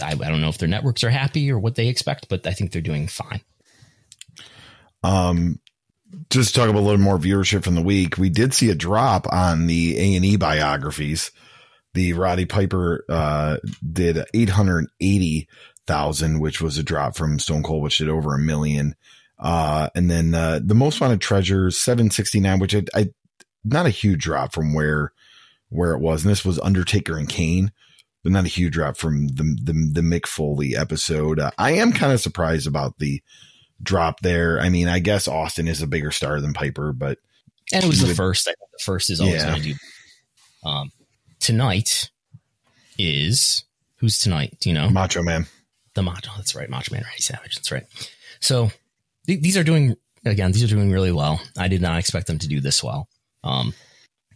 [0.00, 2.52] I, I don't know if their networks are happy or what they expect, but I
[2.52, 3.42] think they're doing fine.
[5.02, 5.58] Um,
[6.30, 8.16] just to talk about a little more viewership from the week.
[8.18, 11.30] We did see a drop on the A and E biographies.
[11.94, 13.56] The Roddy Piper uh,
[13.92, 15.48] did eight hundred eighty
[15.86, 18.94] thousand, which was a drop from Stone Cold, which did over a million.
[19.38, 23.10] Uh, and then uh, the most wanted treasures seven sixty nine, which I, I
[23.64, 25.12] not a huge drop from where
[25.68, 26.24] where it was.
[26.24, 27.72] And this was Undertaker and Kane,
[28.22, 31.38] but not a huge drop from the the, the Mick Foley episode.
[31.38, 33.22] Uh, I am kind of surprised about the
[33.82, 34.60] drop there.
[34.60, 37.18] I mean, I guess Austin is a bigger star than Piper, but
[37.72, 38.48] and it was the would, first.
[38.48, 39.50] I think the first is always yeah.
[39.50, 39.74] going to do.
[40.64, 40.92] Um,
[41.40, 42.10] tonight
[42.98, 43.64] is
[43.96, 44.56] who's tonight?
[44.60, 44.88] Do you know?
[44.90, 45.46] Macho Man.
[45.94, 46.30] The Macho.
[46.36, 46.70] That's right.
[46.70, 47.56] Macho Man Randy Savage.
[47.56, 47.84] That's right.
[48.40, 48.70] So
[49.26, 50.52] th- these are doing again.
[50.52, 51.40] These are doing really well.
[51.58, 53.08] I did not expect them to do this well.
[53.44, 53.74] Um,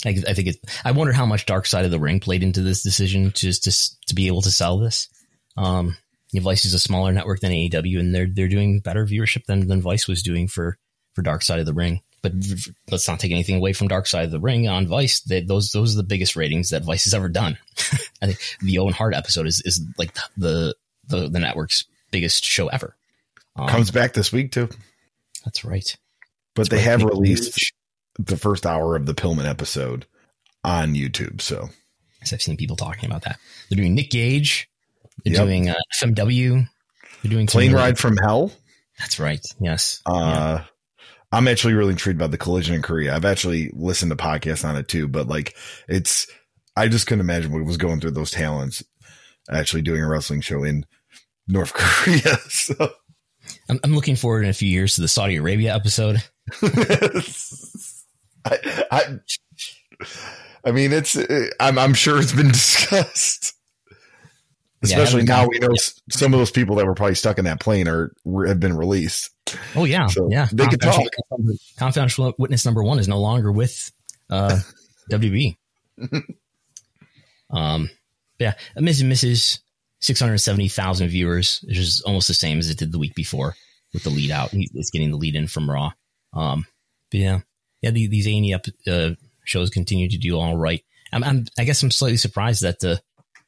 [0.06, 0.56] I, I think it.
[0.84, 3.72] I wonder how much Dark Side of the Ring played into this decision to to
[4.06, 5.08] to be able to sell this.
[5.56, 5.96] Um,
[6.34, 9.80] Vice is a smaller network than AEW, and they're they're doing better viewership than than
[9.80, 10.78] Vice was doing for
[11.14, 12.00] for Dark Side of the Ring.
[12.22, 12.32] But
[12.90, 15.20] let's not take anything away from Dark Side of the Ring on Vice.
[15.20, 17.58] They, those those are the biggest ratings that Vice has ever done.
[18.22, 20.74] I think the Owen Hart episode is is like the
[21.08, 22.96] the the network's biggest show ever.
[23.56, 24.68] Um, Comes back this week too.
[25.44, 25.96] That's right.
[26.54, 27.00] But that's they right.
[27.00, 27.72] have released
[28.18, 30.07] the first hour of the Pillman episode
[30.64, 31.40] on YouTube.
[31.40, 31.68] So
[32.22, 33.38] I've seen people talking about that.
[33.68, 34.68] They're doing Nick Gage
[35.24, 35.44] they're yep.
[35.44, 36.68] doing uh, FMW.
[37.22, 38.52] They're doing Plane Ride from Hell.
[38.98, 39.44] That's right.
[39.61, 40.00] Yes.
[40.07, 40.64] Uh, yeah.
[41.33, 43.14] I'm actually really intrigued by the collision in Korea.
[43.14, 45.57] I've actually listened to podcasts on it too, but like
[45.88, 46.26] it's,
[46.76, 48.85] I just couldn't imagine what was going through those talents
[49.50, 50.87] actually doing a wrestling show in
[51.48, 52.37] North Korea.
[52.48, 52.90] So.
[53.68, 56.22] I'm, I'm looking forward in a few years to the Saudi Arabia episode.
[58.90, 59.18] I,
[59.98, 60.06] I,
[60.64, 61.16] I mean, it's.
[61.61, 63.54] I'm, I'm sure it's been discussed.
[64.82, 65.74] Especially Yeah, now, we know
[66.11, 68.12] some of those people that were probably stuck in that plane are
[68.46, 69.30] have been released.
[69.74, 70.48] Oh yeah, So yeah.
[70.52, 71.00] they could talk.
[71.78, 73.90] Confidential witness number one is no longer with
[74.30, 74.61] uh,
[75.11, 75.56] WB.
[77.50, 77.90] um,
[78.38, 79.61] yeah, Miz and Mrs.
[80.00, 83.14] Six hundred seventy thousand viewers, which is almost the same as it did the week
[83.14, 83.54] before
[83.94, 84.50] with the lead out.
[84.52, 85.92] It's getting the lead in from Raw.
[86.35, 86.66] Um,
[87.11, 87.40] but yeah,
[87.82, 89.10] yeah, the, these A and E up uh,
[89.44, 90.82] shows continue to do all right.
[91.12, 93.00] I'm, I'm, I guess I'm slightly surprised that the,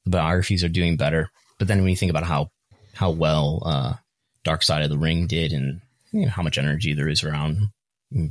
[0.04, 1.30] the biographies are doing better.
[1.58, 2.50] But then when you think about how
[2.94, 3.94] how well uh,
[4.44, 5.80] Dark Side of the Ring did, and
[6.12, 7.68] you know, how much energy there is around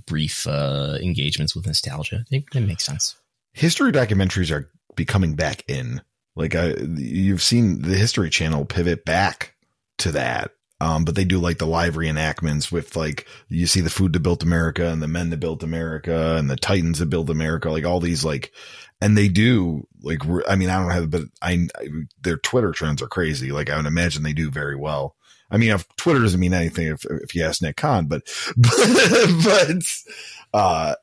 [0.05, 3.15] brief uh, engagements with nostalgia, it, it makes sense.
[3.53, 6.01] History documentaries are becoming back in.
[6.35, 9.55] Like I, you've seen the History Channel pivot back
[9.99, 10.51] to that.
[10.79, 14.19] Um, but they do like the live reenactments with like you see the food that
[14.19, 17.85] built America and the men that built America and the Titans that built America, like
[17.85, 18.51] all these like,
[19.01, 21.87] and they do like I mean I don't have, but I, I
[22.21, 23.51] their Twitter trends are crazy.
[23.51, 25.15] Like I would imagine they do very well.
[25.49, 28.21] I mean, if Twitter doesn't mean anything if if you ask Nick Khan, but
[28.55, 28.71] but,
[29.43, 29.83] but
[30.53, 30.93] uh,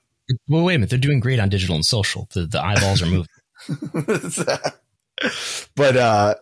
[0.48, 2.28] Well, wait a minute, they're doing great on digital and social.
[2.32, 3.26] The, the eyeballs are moving.
[5.76, 6.34] but uh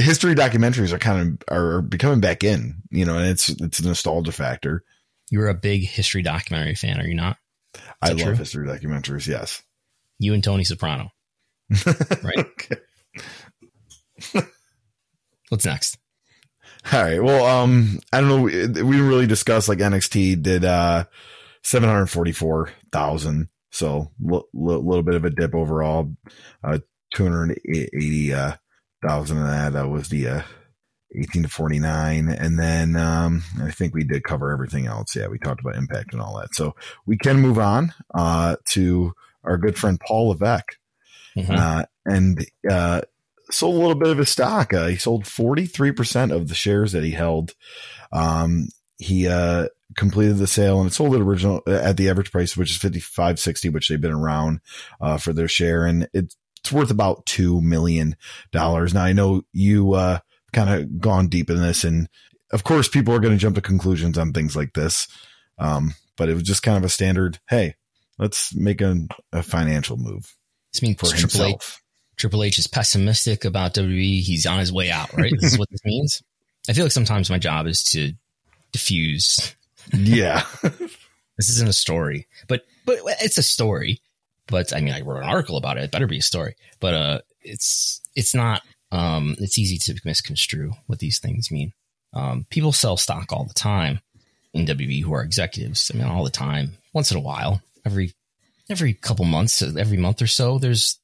[0.00, 3.86] history documentaries are kind of are becoming back in you know and it's it's a
[3.86, 4.82] nostalgia factor
[5.30, 7.36] You're a big history documentary fan, are you not?
[8.02, 8.34] i love true?
[8.34, 9.62] history documentaries yes
[10.18, 11.10] You and Tony Soprano.
[12.22, 12.46] Right.
[15.48, 15.98] What's next?
[16.92, 20.64] all right well um i don't know we, we didn't really discuss like nxt did
[20.64, 21.04] uh
[21.62, 26.10] 744000 so a l- little bit of a dip overall
[26.64, 26.78] uh
[27.14, 28.52] 280 uh
[29.02, 30.42] thousand of that uh, was the uh
[31.16, 35.16] 18 to 49 and then um i think we did cover everything else.
[35.16, 36.54] Yeah we talked about impact and all that.
[36.54, 40.76] So we can move on uh to our good friend paul levesque.
[41.36, 41.58] Mhm.
[41.58, 43.00] uh and uh
[43.50, 44.72] sold a little bit of his stock.
[44.72, 47.54] Uh, he sold 43% of the shares that he held.
[48.12, 52.56] Um he uh completed the sale and it sold at original at the average price
[52.56, 54.60] which is 55.60 which they've been around
[55.00, 55.84] uh for their share.
[55.84, 56.08] And
[56.60, 58.16] it's worth about two million
[58.52, 60.18] dollars now i know you uh
[60.52, 62.08] kind of gone deep in this and
[62.52, 65.06] of course people are going to jump to conclusions on things like this
[65.58, 67.74] um but it was just kind of a standard hey
[68.18, 70.34] let's make a, a financial move
[70.72, 71.82] This means for Triple H, himself
[72.16, 74.20] Triple H is pessimistic about WWE.
[74.20, 75.32] He's on his way out, right?
[75.40, 76.22] this is what this means.
[76.68, 78.12] I feel like sometimes my job is to
[78.72, 79.56] diffuse.
[79.94, 80.44] yeah
[81.40, 84.02] This isn't a story, but but it's a story.
[84.50, 85.84] But I mean, I wrote an article about it.
[85.84, 86.56] It better be a story.
[86.80, 88.62] But uh, it's it's not.
[88.92, 91.72] Um, it's easy to misconstrue what these things mean.
[92.12, 94.00] Um, people sell stock all the time
[94.52, 95.90] in WWE who are executives.
[95.94, 96.72] I mean, all the time.
[96.92, 98.12] Once in a while, every
[98.68, 100.98] every couple months, every month or so, there's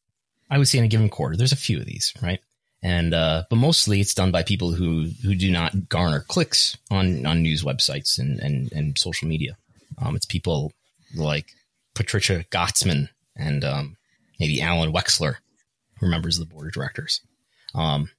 [0.50, 2.40] I would say in a given quarter, there's a few of these, right?
[2.82, 7.24] And uh, but mostly it's done by people who who do not garner clicks on
[7.26, 9.56] on news websites and and, and social media.
[9.98, 10.72] Um, it's people
[11.14, 11.46] like
[11.94, 13.96] Patricia Gottesman and um,
[14.40, 15.36] maybe Alan Wexler,
[15.98, 17.20] who are members of the board of directors.
[17.74, 18.10] Um,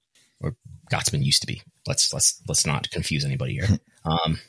[0.42, 0.56] or
[0.92, 1.62] Gottesman used to be.
[1.88, 3.68] Let's let's let's not confuse anybody here.
[4.06, 4.40] Um,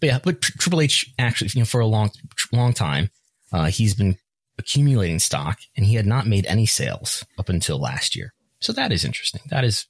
[0.00, 2.10] but yeah, but Tr- Triple H actually, you know, for a long
[2.52, 3.10] long time,
[3.52, 4.18] uh, he's been
[4.58, 8.34] accumulating stock, and he had not made any sales up until last year.
[8.60, 9.42] So that is interesting.
[9.50, 9.86] That is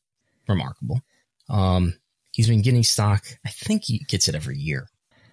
[0.46, 1.00] remarkable.
[1.48, 1.94] Um,
[2.33, 3.24] he's been getting stock.
[3.46, 4.88] I think he gets it every year.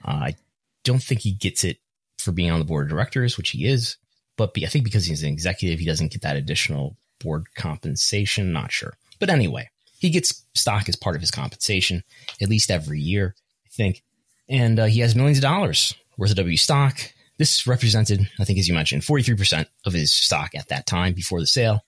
[0.06, 0.36] Uh, I
[0.84, 1.80] don't think he gets it
[2.18, 3.98] for being on the board of directors, which he is.
[4.38, 8.52] But be, I think because he's an executive, he doesn't get that additional board compensation.
[8.52, 8.94] Not sure.
[9.20, 9.70] But anyway,
[10.00, 12.04] he gets stock as part of his compensation
[12.42, 14.04] at least every year, I think.
[14.50, 17.00] And uh, he has millions of dollars worth of W stock.
[17.38, 21.40] This represented, I think, as you mentioned, 43% of his stock at that time before
[21.40, 21.82] the sale.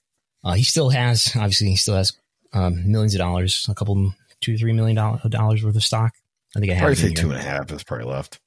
[0.43, 2.13] Uh, he still has, obviously, he still has
[2.53, 5.19] um, millions of dollars, a couple, two, or three million dollar-
[5.63, 6.13] worth of stock.
[6.55, 8.39] I think I have probably say two and a half is probably left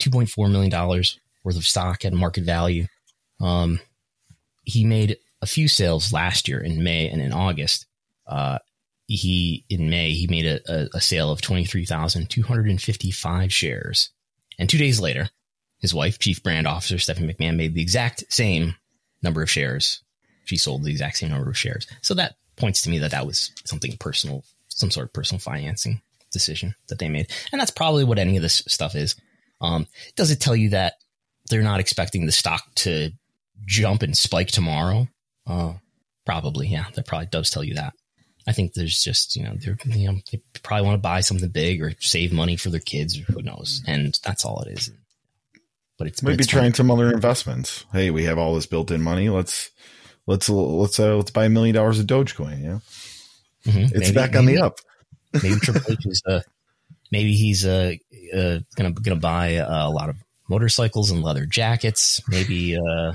[0.00, 1.04] $2.4 million
[1.44, 2.86] worth of stock at market value.
[3.40, 3.80] Um,
[4.64, 7.86] he made a few sales last year in May and in August.
[8.26, 8.58] Uh,
[9.06, 14.10] he, in May, he made a, a, a sale of 23,255 shares.
[14.58, 15.30] And two days later,
[15.78, 18.74] his wife, chief brand officer Stephanie McMahon, made the exact same
[19.22, 20.02] number of shares.
[20.44, 21.86] She sold the exact same number of shares.
[22.02, 26.02] So that points to me that that was something personal, some sort of personal financing
[26.32, 27.30] decision that they made.
[27.52, 29.14] And that's probably what any of this stuff is.
[29.60, 29.86] Um,
[30.16, 30.94] does it tell you that
[31.48, 33.10] they're not expecting the stock to
[33.64, 35.08] jump and spike tomorrow?
[35.46, 35.74] Uh,
[36.26, 36.86] probably, yeah.
[36.94, 37.94] That probably does tell you that.
[38.46, 41.50] I think there's just you know they're you know they probably want to buy something
[41.50, 44.90] big or save money for their kids or who knows, and that's all it is.
[45.98, 46.60] But it's but maybe it's fun.
[46.60, 49.70] trying some other investments hey we have all this built-in money let's
[50.28, 52.62] let's let's uh, let's buy a million dollars of Dogecoin.
[52.62, 52.78] Yeah,
[53.70, 53.90] Mhm.
[53.90, 54.78] it's Maybe- back on the up.
[55.42, 56.40] maybe Triple H is uh,
[57.12, 57.94] maybe he's uh,
[58.34, 60.16] uh gonna gonna buy uh, a lot of
[60.48, 62.22] motorcycles and leather jackets.
[62.28, 63.12] Maybe uh,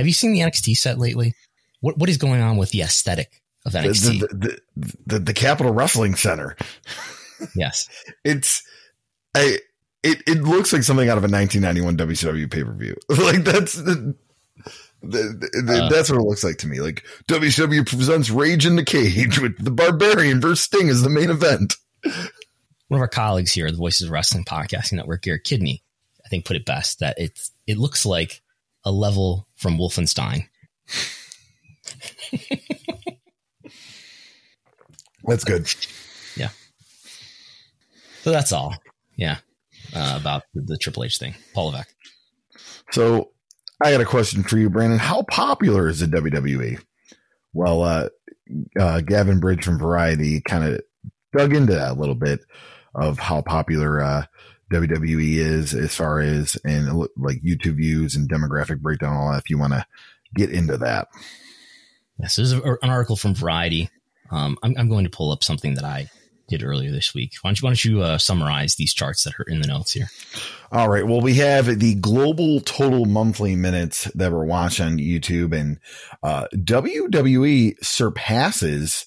[0.00, 1.34] have you seen the NXT set lately?
[1.80, 4.20] What what is going on with the aesthetic of NXT?
[4.20, 6.56] the, the, the, the Capitol Wrestling Center.
[7.54, 7.88] yes,
[8.24, 8.62] It's
[9.34, 9.58] I.
[10.02, 12.96] It, it looks like something out of a 1991 WCW pay per view.
[13.10, 14.14] like that's the,
[15.02, 15.88] the, the- Uh.
[15.90, 16.80] that's what it looks like to me.
[16.80, 21.28] Like WCW presents Rage in the Cage with the Barbarian versus Sting as the main
[21.30, 21.74] event.
[22.02, 25.82] one of our colleagues here, the Voices of Wrestling Podcasting Network, Garrett Kidney,
[26.24, 28.40] I think put it best that it's it looks like
[28.84, 30.46] a level from Wolfenstein.
[35.24, 35.68] That's good.
[36.36, 36.48] Yeah.
[38.22, 38.74] So that's all.
[39.16, 39.36] Yeah,
[39.94, 41.94] uh, about the, the Triple H thing, Paul Levesque.
[42.90, 43.30] So
[43.82, 44.98] I got a question for you, Brandon.
[44.98, 46.80] How popular is the WWE?
[47.52, 48.08] Well, uh,
[48.78, 50.80] uh, Gavin Bridge from Variety kind of
[51.36, 52.40] dug into that a little bit
[52.94, 54.24] of how popular uh,
[54.72, 59.38] WWE is as far as and like YouTube views and demographic breakdown, all that.
[59.38, 59.86] If you want to
[60.34, 61.08] get into that,
[62.20, 63.88] Yes, there's a, an article from Variety.
[64.30, 66.08] Um, I'm, I'm going to pull up something that I
[66.48, 67.34] did earlier this week.
[67.40, 69.92] Why don't you, why don't you uh, summarize these charts that are in the notes
[69.92, 70.08] here?
[70.70, 71.06] All right.
[71.06, 75.78] Well, we have the global total monthly minutes that were watched on YouTube, and
[76.22, 79.06] uh, WWE surpasses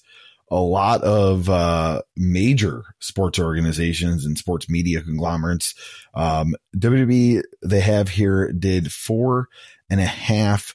[0.50, 5.74] a lot of uh, major sports organizations and sports media conglomerates.
[6.14, 9.48] Um, WWE, they have here, did four
[9.90, 10.74] and a half.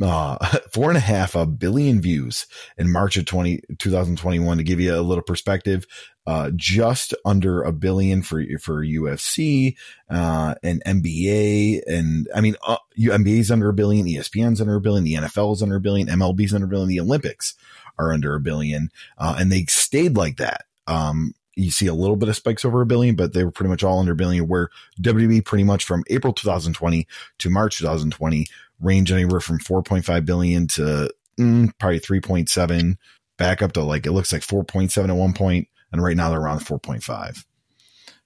[0.00, 0.36] Uh,
[0.72, 2.46] four and a half a billion views
[2.76, 5.86] in March of 20, 2021 to give you a little perspective,
[6.26, 9.76] uh, just under a billion for, for UFC,
[10.10, 11.82] uh, and NBA.
[11.86, 15.62] And I mean, uh, NBA's under a billion, ESPN's under a billion, the NFL is
[15.62, 17.54] under a billion, MLB's under a billion, the Olympics
[17.98, 18.90] are under a billion.
[19.18, 20.64] Uh, and they stayed like that.
[20.86, 23.68] Um, you see a little bit of spikes over a billion, but they were pretty
[23.68, 24.68] much all under a billion where
[25.00, 27.06] WWE pretty much from April 2020
[27.38, 28.46] to March 2020
[28.80, 32.96] range anywhere from 4.5 billion to mm, probably 3.7
[33.38, 36.40] back up to like, it looks like 4.7 at one point, And right now they're
[36.40, 37.44] around 4.5.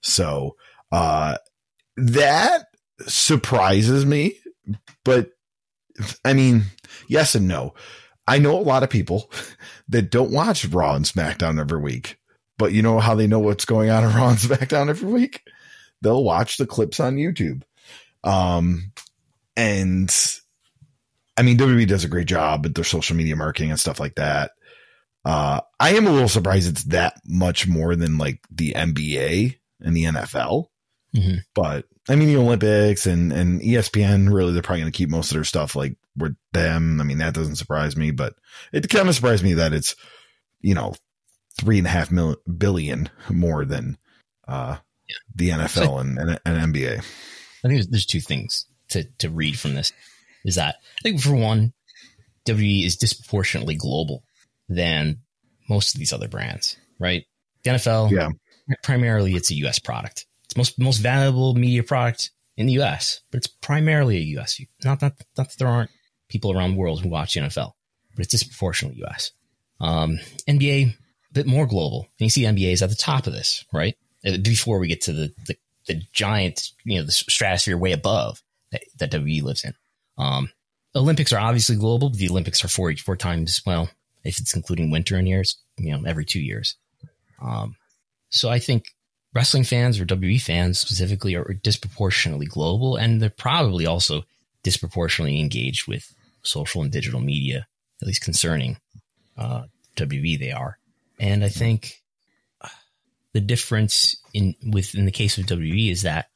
[0.01, 0.57] So,
[0.93, 1.37] uh,
[1.97, 2.67] that
[3.07, 4.39] surprises me,
[5.05, 5.31] but
[6.25, 6.65] I mean,
[7.09, 7.75] yes and no.
[8.27, 9.31] I know a lot of people
[9.89, 12.19] that don't watch Raw and SmackDown every week,
[12.59, 15.43] but you know how they know what's going on in Raw and SmackDown every week?
[16.03, 17.63] They'll watch the clips on YouTube.
[18.25, 18.93] Um,
[19.57, 20.15] and
[21.37, 24.17] I mean, WWE does a great job at their social media marketing and stuff like
[24.17, 24.53] that.
[25.25, 29.97] Uh, I am a little surprised it's that much more than like the NBA and
[29.97, 30.67] the NFL.
[31.15, 31.41] Mhm.
[31.55, 35.31] But I mean, the Olympics and, and ESPN, really, they're probably going to keep most
[35.31, 37.01] of their stuff like with them.
[37.01, 38.35] I mean, that doesn't surprise me, but
[38.73, 39.97] it kind of surprised me that it's,
[40.61, 40.95] you know,
[41.59, 43.99] three and a half mil- billion more than,
[44.49, 44.77] uh,
[45.35, 46.99] the NFL and, and, and NBA.
[46.99, 49.93] I think there's, two things to, to read from this.
[50.45, 51.73] Is that I think for one,
[52.47, 54.23] WWE is disproportionately global
[54.69, 55.19] than
[55.69, 57.25] most of these other brands, right?
[57.65, 58.29] The NFL, Yeah.
[58.83, 59.79] primarily it's a U.S.
[59.81, 60.27] product.
[60.45, 64.61] It's most most valuable media product in the U.S., but it's primarily a U.S.
[64.85, 65.91] Not that not that there aren't
[66.29, 67.73] people around the world who watch the NFL,
[68.15, 69.33] but it's disproportionately U.S.
[69.81, 70.95] Um, NBA,
[71.37, 73.97] bit more global, and you see NBA is at the top of this, right?
[74.27, 75.57] Uh, Before we get to the the,
[75.87, 79.75] the giant, you know, the stratosphere way above that, that WWE lives in.
[80.19, 80.51] Um,
[80.95, 83.63] Olympics are obviously global, but the Olympics are four four times.
[83.67, 83.91] Well,
[84.25, 86.77] if it's including winter in years, you know, every two years.
[87.41, 87.77] Um,
[88.31, 88.95] so I think
[89.35, 94.25] wrestling fans or WWE fans specifically are disproportionately global, and they're probably also
[94.63, 96.13] disproportionately engaged with
[96.43, 97.67] social and digital media,
[98.01, 98.79] at least concerning
[99.37, 99.65] uh,
[99.97, 100.39] WWE.
[100.39, 100.79] They are,
[101.19, 102.03] and I think
[103.37, 106.31] the difference in within the case of WWE is that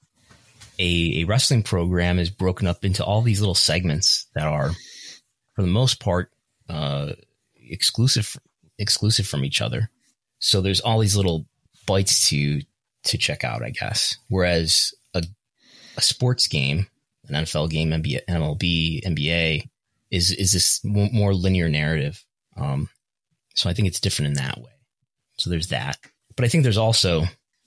[0.78, 4.72] a, a wrestling program is broken up into all these little segments that are,
[5.54, 6.30] for the most part,
[6.68, 7.12] uh,
[7.56, 8.36] exclusive
[8.78, 9.88] exclusive from each other.
[10.40, 11.46] So there's all these little
[11.86, 12.60] bites to
[13.04, 14.18] to check out, I guess.
[14.28, 15.24] Whereas a
[15.96, 16.86] a sports game,
[17.28, 19.70] an NFL game, MLB, NBA,
[20.10, 22.22] is is this more linear narrative.
[22.58, 22.90] Um,
[23.54, 24.72] so I think it's different in that way.
[25.36, 25.98] So there's that,
[26.36, 27.24] but I think there's also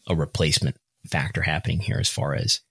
[0.07, 0.75] a replacement
[1.09, 2.61] factor happening here as far as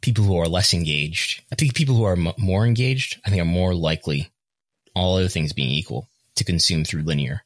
[0.00, 1.42] people who are less engaged.
[1.52, 4.30] I think people who are m- more engaged, I think, are more likely,
[4.94, 7.42] all other things being equal, to consume through linear,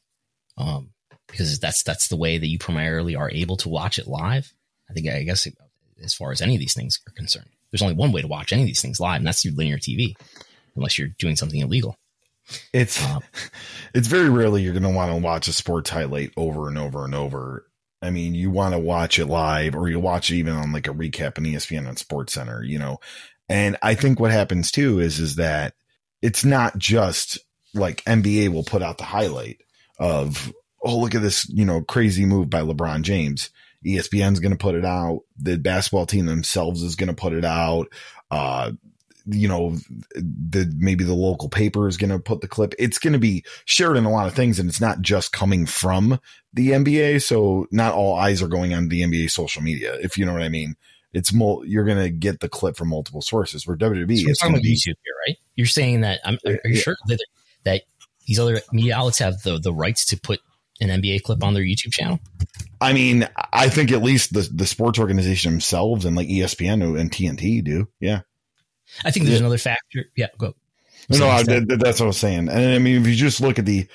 [0.57, 0.91] um,
[1.27, 4.51] because that's that's the way that you primarily are able to watch it live.
[4.89, 5.47] I think, I guess,
[6.03, 8.53] as far as any of these things are concerned, there's only one way to watch
[8.53, 10.15] any of these things live, and that's through linear TV,
[10.75, 11.97] unless you're doing something illegal.
[12.73, 13.23] It's um,
[13.93, 17.05] it's very rarely you're going to want to watch a sports highlight over and over
[17.05, 17.67] and over.
[18.01, 20.87] I mean, you want to watch it live or you watch it even on like
[20.87, 22.99] a recap on ESPN on Sports Center, you know.
[23.49, 25.73] And I think what happens too is is that
[26.21, 27.39] it's not just
[27.73, 29.61] like NBA will put out the highlight
[29.99, 30.51] of
[30.83, 33.49] oh look at this you know crazy move by LeBron James.
[33.85, 35.21] ESPN's going to put it out.
[35.37, 37.87] The basketball team themselves is going to put it out.
[38.31, 38.71] Uh,
[39.27, 39.75] you know,
[40.15, 42.73] the maybe the local paper is going to put the clip.
[42.77, 45.65] It's going to be shared in a lot of things, and it's not just coming
[45.65, 46.19] from
[46.53, 47.21] the NBA.
[47.23, 50.43] So not all eyes are going on the NBA social media, if you know what
[50.43, 50.75] I mean.
[51.13, 53.65] It's more you're going to get the clip from multiple sources.
[53.65, 55.37] Where WWE, so it's talking about be, YouTube here, right?
[55.55, 56.81] You're saying that I'm, are you yeah.
[56.81, 57.19] sure that
[57.63, 57.81] that
[58.27, 60.41] these other media outlets have the the rights to put
[60.81, 62.19] an NBA clip on their YouTube channel?
[62.81, 67.11] I mean, I think at least the the sports organization themselves and like ESPN and
[67.11, 67.87] TNT do.
[67.99, 68.21] Yeah.
[69.03, 69.45] I think there's yeah.
[69.45, 70.05] another factor.
[70.15, 70.55] Yeah, go.
[71.09, 72.49] No, I, that, that's what I was saying.
[72.49, 73.87] And I mean, if you just look at the,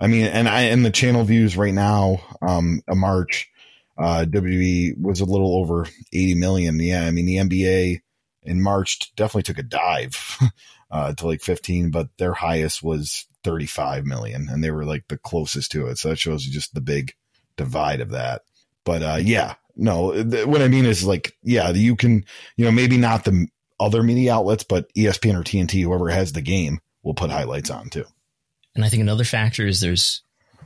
[0.00, 3.50] I mean, and I and the channel views right now, um, a March,
[3.96, 6.78] uh, WWE was a little over 80 million.
[6.78, 8.02] Yeah, I mean, the NBA
[8.42, 10.38] in March definitely took a dive
[10.90, 15.18] uh, to like 15, but their highest was 35 million, and they were like the
[15.18, 15.98] closest to it.
[15.98, 17.14] So that shows you just the big
[17.56, 18.42] divide of that.
[18.84, 22.24] But uh, yeah, no, th- what I mean is like, yeah, you can,
[22.56, 23.48] you know, maybe not the
[23.80, 27.90] other media outlets, but ESPN or TNT, whoever has the game, will put highlights on
[27.90, 28.04] too.
[28.74, 30.22] And I think another factor is there's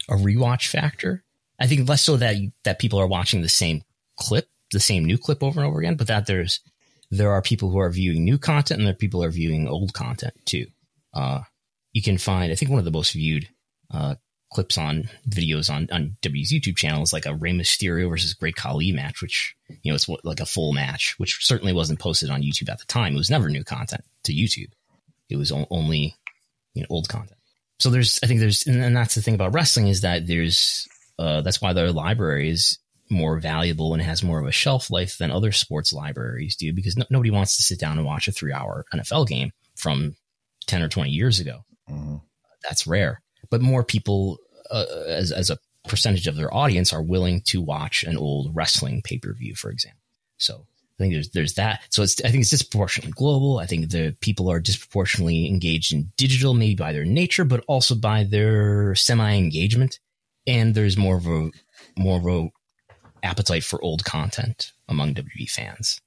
[0.08, 1.24] a rewatch factor.
[1.58, 3.82] I think less so that that people are watching the same
[4.16, 6.60] clip, the same new clip over and over again, but that there's
[7.10, 9.68] there are people who are viewing new content and there are people who are viewing
[9.68, 10.66] old content too.
[11.12, 11.42] Uh,
[11.92, 13.48] you can find, I think one of the most viewed
[13.90, 14.14] uh,
[14.52, 18.56] clips on videos on on W's YouTube channel is like a Rey Mysterio versus Great
[18.56, 22.42] Khali match, which you know it's like a full match, which certainly wasn't posted on
[22.42, 23.14] YouTube at the time.
[23.14, 24.70] It was never new content to YouTube.
[25.28, 26.16] It was only
[26.74, 27.38] you know old content.
[27.82, 30.86] So there's, I think there's, and that's the thing about wrestling is that there's,
[31.18, 32.78] uh, that's why their library is
[33.10, 36.96] more valuable and has more of a shelf life than other sports libraries do because
[36.96, 40.14] no, nobody wants to sit down and watch a three hour NFL game from
[40.68, 41.64] 10 or 20 years ago.
[41.90, 42.16] Mm-hmm.
[42.62, 43.21] That's rare
[43.52, 44.38] but more people
[44.70, 49.02] uh, as, as a percentage of their audience are willing to watch an old wrestling
[49.02, 50.00] pay per view, for example.
[50.38, 51.82] So I think there's there's that.
[51.90, 53.58] So it's I think it's disproportionately global.
[53.58, 57.94] I think the people are disproportionately engaged in digital, maybe by their nature, but also
[57.94, 60.00] by their semi engagement.
[60.46, 61.50] And there's more of a
[61.94, 62.48] more of a
[63.22, 66.00] appetite for old content among WWE fans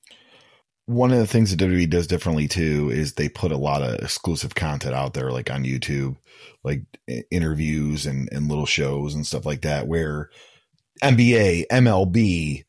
[0.85, 3.95] one of the things that WWE does differently too is they put a lot of
[3.95, 6.15] exclusive content out there, like on YouTube,
[6.63, 6.83] like
[7.31, 10.29] interviews and, and little shows and stuff like that, where
[11.01, 12.65] NBA, MLB,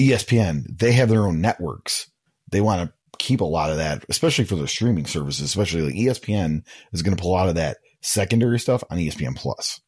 [0.00, 2.10] ESPN, they have their own networks.
[2.50, 5.94] They want to keep a lot of that, especially for their streaming services, especially like
[5.94, 9.80] ESPN is going to pull lot of that secondary stuff on ESPN Plus.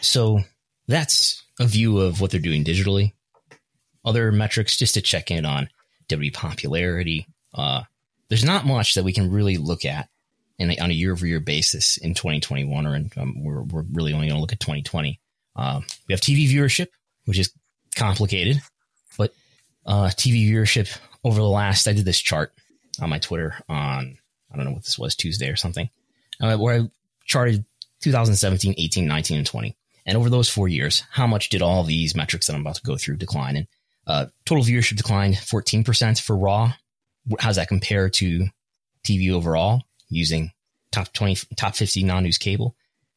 [0.00, 0.40] So
[0.88, 3.12] that's a view of what they're doing digitally
[4.08, 5.68] other metrics just to check in on
[6.08, 7.26] WWE popularity.
[7.52, 7.82] Uh,
[8.28, 10.08] there's not much that we can really look at
[10.58, 13.84] in a, on a year over year basis in 2021, or in, um, we're, we're
[13.92, 15.20] really only going to look at 2020.
[15.56, 16.88] Um, we have TV viewership,
[17.26, 17.52] which is
[17.94, 18.60] complicated,
[19.16, 19.32] but
[19.86, 22.52] uh, TV viewership over the last, I did this chart
[23.00, 24.18] on my Twitter on,
[24.52, 25.88] I don't know what this was, Tuesday or something,
[26.40, 26.90] uh, where I
[27.24, 27.64] charted
[28.00, 29.76] 2017, 18, 19, and 20.
[30.06, 32.82] And over those four years, how much did all these metrics that I'm about to
[32.82, 33.56] go through decline?
[33.56, 33.66] And
[34.08, 36.72] uh, total viewership declined 14% for Raw.
[37.38, 38.46] How does that compare to
[39.04, 40.50] TV overall using
[40.90, 42.74] top 20, top 50 non news cable?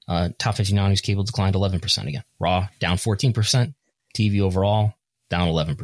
[0.08, 2.24] Uh, top 50 non news cable declined 11% again.
[2.40, 3.74] Raw down 14%.
[4.16, 4.94] TV overall
[5.30, 5.78] down 11%.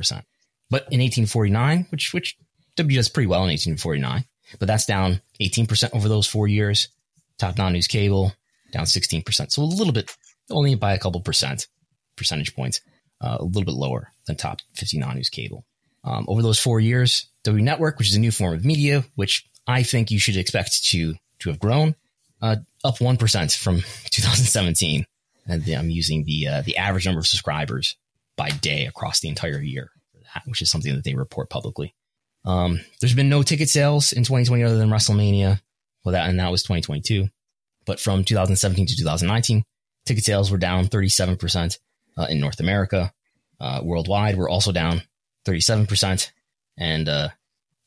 [0.69, 2.37] But in 1849, which, which
[2.75, 4.25] W does pretty well in 1849,
[4.59, 6.89] but that's down 18% over those four years.
[7.37, 8.33] Top non news cable
[8.73, 9.51] down 16%.
[9.51, 10.13] So a little bit,
[10.51, 11.67] only by a couple percent,
[12.17, 12.81] percentage points
[13.21, 15.65] uh, a little bit lower than top 50 non-news cable.
[16.03, 19.45] Um, over those four years, W Network, which is a new form of media, which
[19.65, 21.95] I think you should expect to to have grown,
[22.41, 23.77] uh, up one percent from
[24.09, 25.05] 2017.
[25.47, 27.97] And I'm using the uh, the average number of subscribers
[28.37, 29.91] by day across the entire year,
[30.45, 31.93] which is something that they report publicly.
[32.45, 35.59] Um, there's been no ticket sales in 2020 other than WrestleMania.
[36.05, 37.27] Well, that and that was 2022.
[37.85, 39.63] But from 2017 to 2019,
[40.05, 41.79] ticket sales were down 37 percent
[42.17, 43.13] uh, in North America.
[43.59, 45.01] Uh, worldwide, we're also down
[45.45, 46.31] 37%.
[46.77, 47.29] And uh,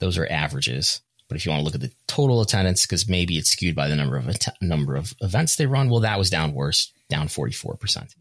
[0.00, 1.00] those are averages.
[1.28, 3.88] But if you want to look at the total attendance, because maybe it's skewed by
[3.88, 7.28] the number of att- number of events they run, well, that was down worse, down
[7.28, 8.14] 44%.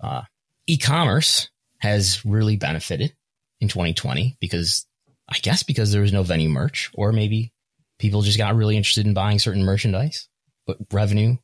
[0.00, 0.22] Uh,
[0.66, 1.48] e-commerce
[1.78, 3.14] has really benefited
[3.60, 4.84] in 2020 because
[5.28, 7.52] I guess because there was no venue merch, or maybe
[7.98, 10.28] people just got really interested in buying certain merchandise.
[10.66, 11.36] but revenue,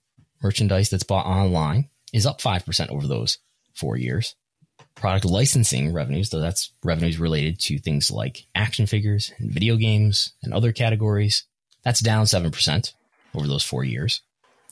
[0.43, 3.39] merchandise that's bought online is up 5% over those
[3.75, 4.35] four years.
[4.95, 10.33] Product licensing revenues, though that's revenues related to things like action figures and video games
[10.43, 11.45] and other categories,
[11.83, 12.93] that's down 7%
[13.35, 14.20] over those four years.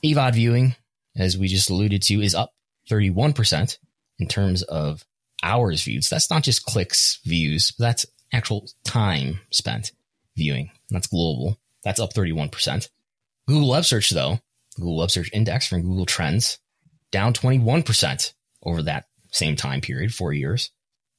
[0.04, 0.76] AVOD viewing,
[1.16, 2.54] as we just alluded to, is up
[2.88, 3.78] 31%
[4.18, 5.04] in terms of
[5.42, 6.04] hours viewed.
[6.04, 9.92] So that's not just clicks, views, but that's actual time spent
[10.36, 10.70] viewing.
[10.90, 11.58] That's global.
[11.84, 12.88] That's up 31%.
[13.46, 14.38] Google Web Search, though,
[14.76, 16.58] Google Web Search Index from Google Trends,
[17.10, 18.32] down 21%
[18.62, 20.70] over that same time period, four years.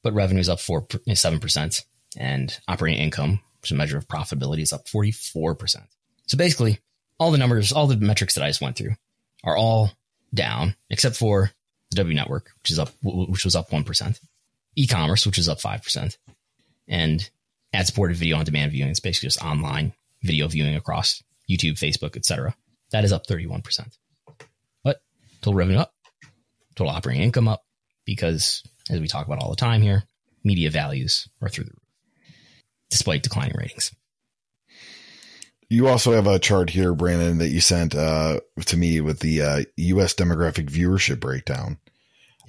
[0.04, 1.86] But revenue is up 4, 7%,
[2.18, 5.78] and operating income, which is a measure of profitability, is up 44%.
[6.28, 6.80] So basically,
[7.20, 8.96] all the numbers, all the metrics that I just went through
[9.44, 9.92] are all
[10.34, 11.52] down, except for
[11.92, 14.20] the W network, which is up, which was up 1%,
[14.76, 16.18] e-commerce, which is up 5%,
[16.88, 17.30] and
[17.74, 18.90] ad supported video on demand viewing.
[18.90, 22.56] It's basically just online video viewing across YouTube, Facebook, etc.
[22.92, 23.98] That is up 31%.
[24.84, 25.02] But
[25.42, 25.94] total revenue up,
[26.76, 27.62] total operating income up,
[28.06, 30.04] because as we talk about all the time here,
[30.44, 32.34] media values are through the roof,
[32.90, 33.92] despite declining ratings.
[35.70, 39.42] You also have a chart here, Brandon, that you sent uh, to me with the
[39.42, 40.14] uh, U.S.
[40.14, 41.78] demographic viewership breakdown.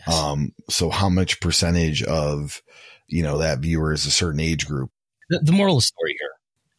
[0.04, 0.18] Yes.
[0.18, 2.60] Um, so how much percentage of
[3.06, 4.90] you know that viewer is a certain age group?
[5.30, 6.30] The, the moral of the story here,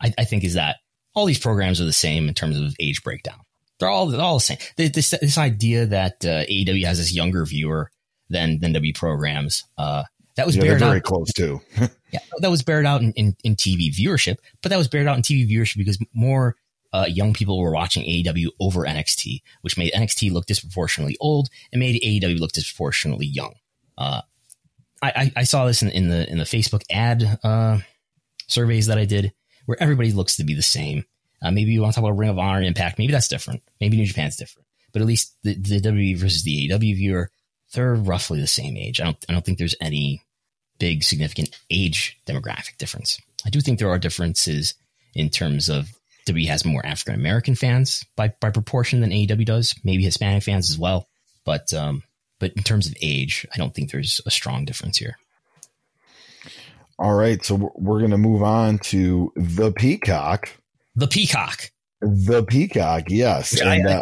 [0.01, 0.77] I, I, think, is that
[1.15, 3.39] all these programs are the same in terms of age breakdown.
[3.79, 4.57] They're all they're all the same.
[4.77, 7.91] This this idea that uh, AEW has this younger viewer
[8.29, 9.63] than than W programs.
[9.77, 10.03] Uh,
[10.35, 11.03] that was yeah, very out.
[11.03, 11.61] close too.
[12.11, 15.15] yeah, that was bared out in, in, in, TV viewership, but that was bared out
[15.15, 16.55] in TV viewership because more
[16.91, 21.79] uh, young people were watching AEW over NXT, which made NXT look disproportionately old and
[21.79, 23.53] made AEW look disproportionately young.
[23.97, 24.21] Uh,
[25.01, 27.79] I, I, I, saw this in, in, the in the Facebook ad uh,
[28.47, 29.33] surveys that I did,
[29.65, 31.05] where everybody looks to be the same.
[31.43, 32.97] Uh, maybe you want to talk about Ring of Honor Impact.
[32.97, 33.61] Maybe that's different.
[33.81, 34.65] Maybe New Japan's different.
[34.93, 37.29] But at least the, the WWE versus the AEW viewer,
[37.73, 39.01] they're roughly the same age.
[39.01, 40.21] I don't I don't think there's any
[40.79, 43.19] big significant age demographic difference.
[43.45, 44.75] I do think there are differences
[45.13, 45.91] in terms of
[46.27, 50.69] WWE has more African American fans by by proportion than AEW does, maybe Hispanic fans
[50.69, 51.09] as well.
[51.43, 52.03] But um,
[52.39, 55.17] but in terms of age, I don't think there's a strong difference here.
[56.99, 60.49] All right, so we're going to move on to the Peacock.
[60.95, 61.71] The Peacock.
[62.01, 63.59] The Peacock, yes.
[63.59, 64.01] and, I, uh,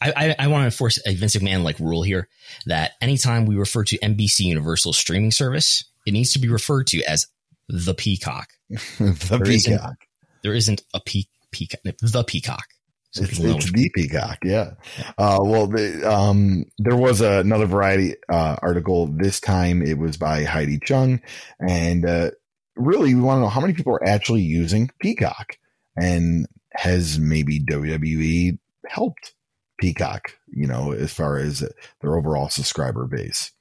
[0.00, 2.28] I, I, I want to enforce a Vince McMahon like rule here
[2.66, 7.02] that anytime we refer to NBC Universal streaming service, it needs to be referred to
[7.04, 7.26] as
[7.68, 8.48] the Peacock.
[8.68, 9.48] the there Peacock.
[9.48, 9.98] Isn't,
[10.42, 11.80] there isn't a peak, peacock.
[12.00, 12.64] The Peacock.
[13.12, 14.74] So it's, it's the Peacock, yeah.
[15.18, 19.08] Uh, well, the, um, there was a, another variety uh, article.
[19.08, 21.20] This time it was by Heidi Chung,
[21.58, 22.30] and uh,
[22.76, 25.56] really, we want to know how many people are actually using Peacock,
[26.00, 29.34] and has maybe WWE helped
[29.78, 31.64] Peacock, you know, as far as
[32.00, 33.52] their overall subscriber base.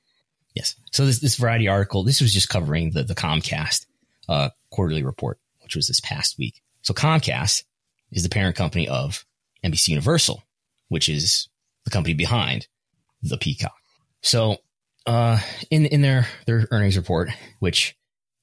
[0.56, 0.76] Yes.
[0.92, 3.86] So this this variety article, this was just covering the the Comcast
[4.28, 6.62] uh, quarterly report, which was this past week.
[6.82, 7.64] So Comcast
[8.12, 9.26] is the parent company of
[9.64, 10.44] NBC Universal,
[10.88, 11.48] which is
[11.86, 12.68] the company behind
[13.22, 13.76] the Peacock.
[14.22, 14.58] So
[15.06, 17.30] uh, in in their their earnings report,
[17.60, 17.96] which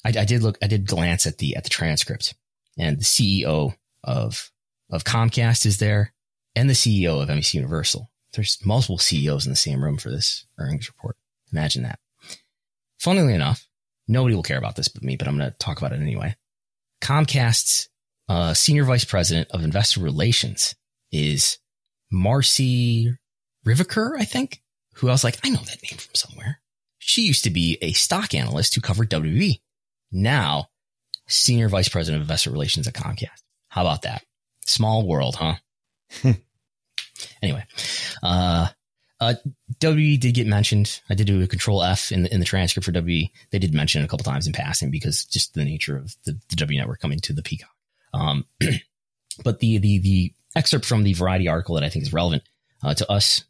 [0.04, 2.34] I, I did look, I did glance at the at the transcript,
[2.78, 3.74] and the CEO
[4.06, 4.50] of
[4.90, 6.14] of Comcast is there,
[6.54, 8.10] and the CEO of NBC Universal.
[8.32, 11.16] There's multiple CEOs in the same room for this earnings report.
[11.52, 11.98] Imagine that.
[12.98, 13.66] Funnily enough,
[14.08, 16.36] nobody will care about this but me, but I'm going to talk about it anyway.
[17.02, 17.88] Comcast's
[18.28, 20.74] uh, senior vice president of investor relations
[21.12, 21.58] is
[22.12, 23.16] Marci
[23.66, 24.62] Ryvicker, I think.
[24.94, 26.60] Who I was like, I know that name from somewhere.
[26.98, 29.60] She used to be a stock analyst who covered WWE.
[30.10, 30.68] Now,
[31.28, 33.42] senior vice president of investor relations at Comcast.
[33.76, 34.22] How about that?
[34.64, 35.56] Small world, huh?
[37.42, 37.62] anyway,
[38.22, 38.68] uh,
[39.20, 39.34] uh,
[39.80, 41.02] WWE did get mentioned.
[41.10, 43.30] I did do a control F in the, in the transcript for WWE.
[43.50, 46.40] They did mention it a couple times in passing because just the nature of the,
[46.48, 47.68] the W network coming to the Peacock.
[48.14, 48.46] Um,
[49.44, 52.44] but the, the, the excerpt from the variety article that I think is relevant,
[52.82, 53.44] uh, to us,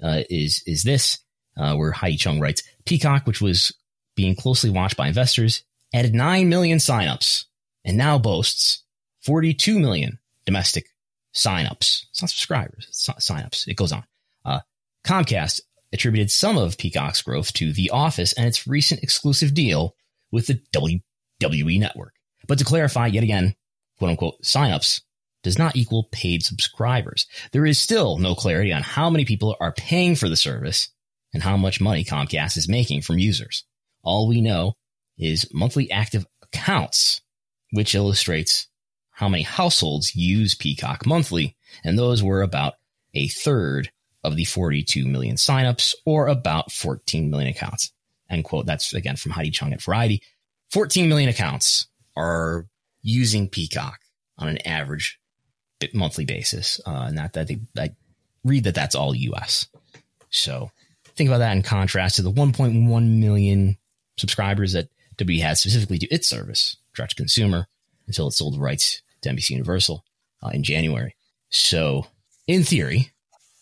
[0.00, 1.18] uh, is, is this,
[1.56, 3.74] uh, where Hai Chung writes Peacock, which was
[4.14, 7.46] being closely watched by investors, added 9 million signups
[7.84, 8.82] and now boasts
[9.22, 10.86] 42 million domestic
[11.34, 12.04] signups.
[12.10, 13.68] It's not subscribers, it's not signups.
[13.68, 14.04] It goes on.
[14.44, 14.60] Uh,
[15.04, 15.60] Comcast
[15.92, 19.94] attributed some of Peacock's growth to The Office and its recent exclusive deal
[20.30, 22.14] with the WWE network.
[22.48, 23.54] But to clarify yet again,
[23.98, 25.02] quote unquote, signups
[25.42, 27.26] does not equal paid subscribers.
[27.52, 30.88] There is still no clarity on how many people are paying for the service
[31.34, 33.64] and how much money Comcast is making from users.
[34.02, 34.74] All we know
[35.18, 37.20] is monthly active accounts,
[37.70, 38.68] which illustrates
[39.22, 41.54] how many households use Peacock monthly,
[41.84, 42.74] and those were about
[43.14, 43.88] a third
[44.24, 47.92] of the 42 million signups, or about 14 million accounts.
[48.28, 48.66] End quote.
[48.66, 50.24] That's again from Heidi Chung at Variety.
[50.72, 52.66] 14 million accounts are
[53.02, 54.00] using Peacock
[54.38, 55.20] on an average
[55.94, 56.80] monthly basis.
[56.84, 57.90] Uh, and that, they, I
[58.42, 59.68] read that that's all US.
[60.30, 60.72] So
[61.14, 63.76] think about that in contrast to the 1.1 million
[64.16, 67.68] subscribers that W had specifically to its service, direct consumer,
[68.08, 70.04] until it sold rights to NBC Universal
[70.42, 71.14] uh, in January.
[71.50, 72.06] So,
[72.46, 73.12] in theory,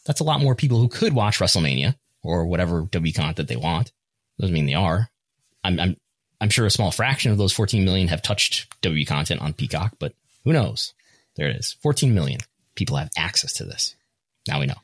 [0.06, 3.56] that's a lot more people who could watch WrestleMania or whatever W content that they
[3.56, 3.92] want.
[4.38, 5.08] Doesn't mean they are.
[5.62, 5.96] I'm, I'm,
[6.40, 9.96] I'm sure a small fraction of those 14 million have touched W content on Peacock,
[9.98, 10.94] but who knows?
[11.36, 11.76] There it is.
[11.82, 12.40] 14 million
[12.74, 13.94] people have access to this.
[14.48, 14.74] Now we know.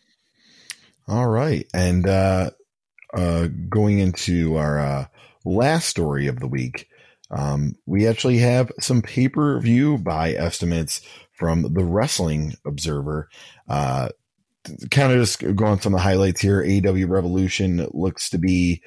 [1.08, 1.66] All right.
[1.72, 2.50] And, uh,
[3.14, 5.06] uh, going into our, uh,
[5.44, 6.88] last story of the week,
[7.30, 11.00] um, we actually have some pay per view buy estimates
[11.32, 13.28] from the Wrestling Observer.
[13.68, 14.08] Uh,
[14.90, 16.62] kind of just going some of the highlights here.
[16.62, 18.82] AEW Revolution looks to be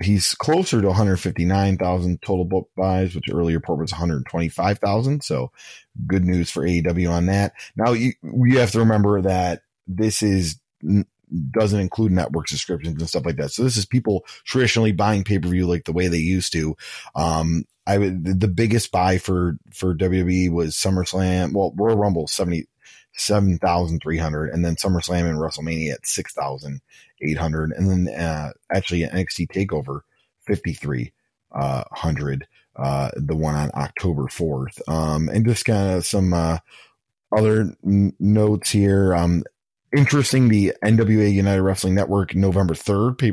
[0.00, 5.22] he's closer to 159,000 total book buys, which earlier report was 125,000.
[5.22, 5.52] So
[6.06, 7.52] good news for AEW on that.
[7.76, 10.58] Now you, you have to remember that this is
[11.50, 13.50] doesn't include network subscriptions and stuff like that.
[13.50, 16.76] So this is people traditionally buying pay per view like the way they used to.
[17.14, 21.54] Um, I would, the biggest buy for, for WWE was SummerSlam.
[21.54, 27.72] Well, Royal Rumble 77,300 and then SummerSlam and WrestleMania at 6,800.
[27.72, 30.02] And then, uh, actually NXT takeover
[30.46, 34.86] 5,300, uh, uh, the one on October 4th.
[34.86, 36.58] Um, and just kind of some, uh,
[37.36, 39.14] other n- notes here.
[39.14, 39.44] Um,
[39.96, 40.48] interesting.
[40.48, 43.32] The NWA United Wrestling Network November 3rd pay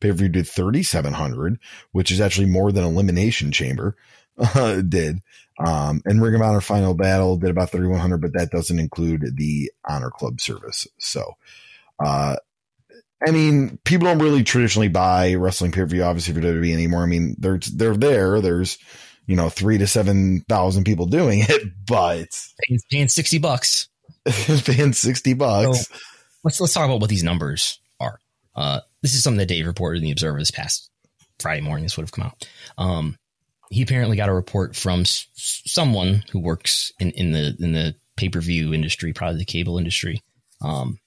[0.00, 1.58] per view did 3,700,
[1.92, 3.96] which is actually more than Elimination Chamber
[4.38, 5.20] uh, did.
[5.64, 9.70] Um, and Ring of Honor Final Battle did about 3,100, but that doesn't include the
[9.88, 10.86] Honor Club service.
[10.98, 11.32] So,
[12.04, 12.36] uh,
[13.26, 17.02] I mean, people don't really traditionally buy wrestling pay per view, obviously, for WWE anymore.
[17.02, 18.42] I mean, they're, they're there.
[18.42, 18.76] There's,
[19.26, 22.28] you know, three to 7,000 people doing it, but
[22.68, 23.88] paying, paying 60 bucks
[24.64, 25.86] paying 60 bucks.
[25.86, 25.94] So
[26.44, 28.18] let's, let's talk about what these numbers are.
[28.54, 30.90] Uh, this is something that Dave reported in the Observer this past
[31.38, 31.84] Friday morning.
[31.84, 32.48] This would have come out.
[32.78, 33.16] Um,
[33.70, 37.94] he apparently got a report from s- someone who works in, in the, in the
[38.16, 40.22] pay per view industry, probably the cable industry.
[40.62, 40.98] Um,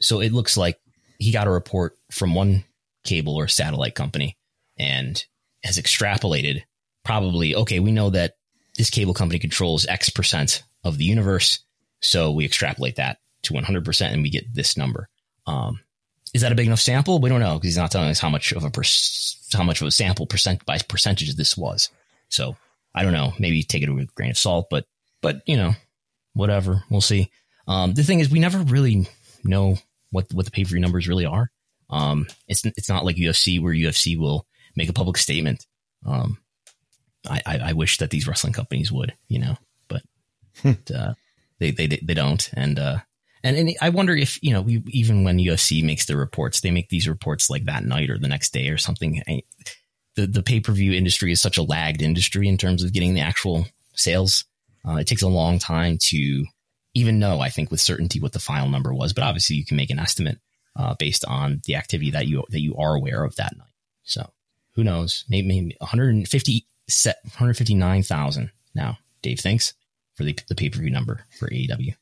[0.00, 0.78] so it looks like
[1.18, 2.64] he got a report from one
[3.04, 4.36] cable or satellite company
[4.78, 5.24] and
[5.64, 6.62] has extrapolated
[7.04, 8.36] probably, okay, we know that
[8.76, 11.60] this cable company controls X percent of the universe.
[12.02, 15.08] So we extrapolate that to 100% and we get this number.
[15.46, 15.80] Um,
[16.34, 17.20] is that a big enough sample?
[17.20, 18.82] We don't know because he's not telling us how much of a per-
[19.52, 21.90] how much of a sample percent by percentage this was.
[22.30, 22.56] So
[22.94, 23.34] I don't know.
[23.38, 24.86] Maybe take it with a grain of salt, but
[25.20, 25.72] but you know,
[26.32, 26.84] whatever.
[26.88, 27.30] We'll see.
[27.68, 29.08] Um, the thing is, we never really
[29.44, 29.76] know
[30.10, 31.50] what what the pay per view numbers really are.
[31.90, 35.66] Um, it's it's not like UFC where UFC will make a public statement.
[36.06, 36.38] Um,
[37.28, 40.02] I, I, I wish that these wrestling companies would, you know, but
[40.94, 41.12] uh,
[41.70, 42.50] they, they, they don't.
[42.54, 42.98] And, uh,
[43.44, 46.70] and, and I wonder if, you know, we, even when UFC makes their reports, they
[46.70, 49.22] make these reports like that night or the next day or something.
[49.28, 49.42] I,
[50.14, 53.14] the, the pay per view industry is such a lagged industry in terms of getting
[53.14, 54.44] the actual sales.
[54.86, 56.44] Uh, it takes a long time to
[56.94, 59.12] even know, I think, with certainty what the final number was.
[59.12, 60.38] But obviously, you can make an estimate
[60.76, 63.68] uh, based on the activity that you that you are aware of that night.
[64.02, 64.30] So
[64.74, 65.24] who knows?
[65.28, 68.98] Maybe, maybe 150 set 159,000 now.
[69.22, 69.74] Dave thinks
[70.14, 71.94] for the, the pay per view number for AEW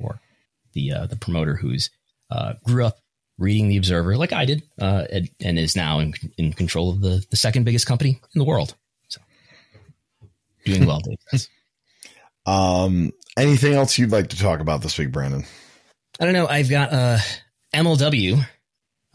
[0.00, 0.20] or
[0.72, 1.90] the uh, the promoter who's
[2.30, 2.98] uh, grew up
[3.38, 7.00] reading the Observer like I did uh, and, and, is now in, in control of
[7.00, 8.74] the, the second biggest company in the world.
[9.08, 9.20] So
[10.64, 11.48] doing well, Dave.
[12.46, 15.44] um, anything else you'd like to talk about this week, Brandon?
[16.20, 16.46] I don't know.
[16.46, 17.18] I've got uh,
[17.74, 18.46] MLW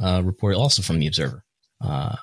[0.02, 1.44] uh, report also from the Observer.
[1.82, 2.18] Uh,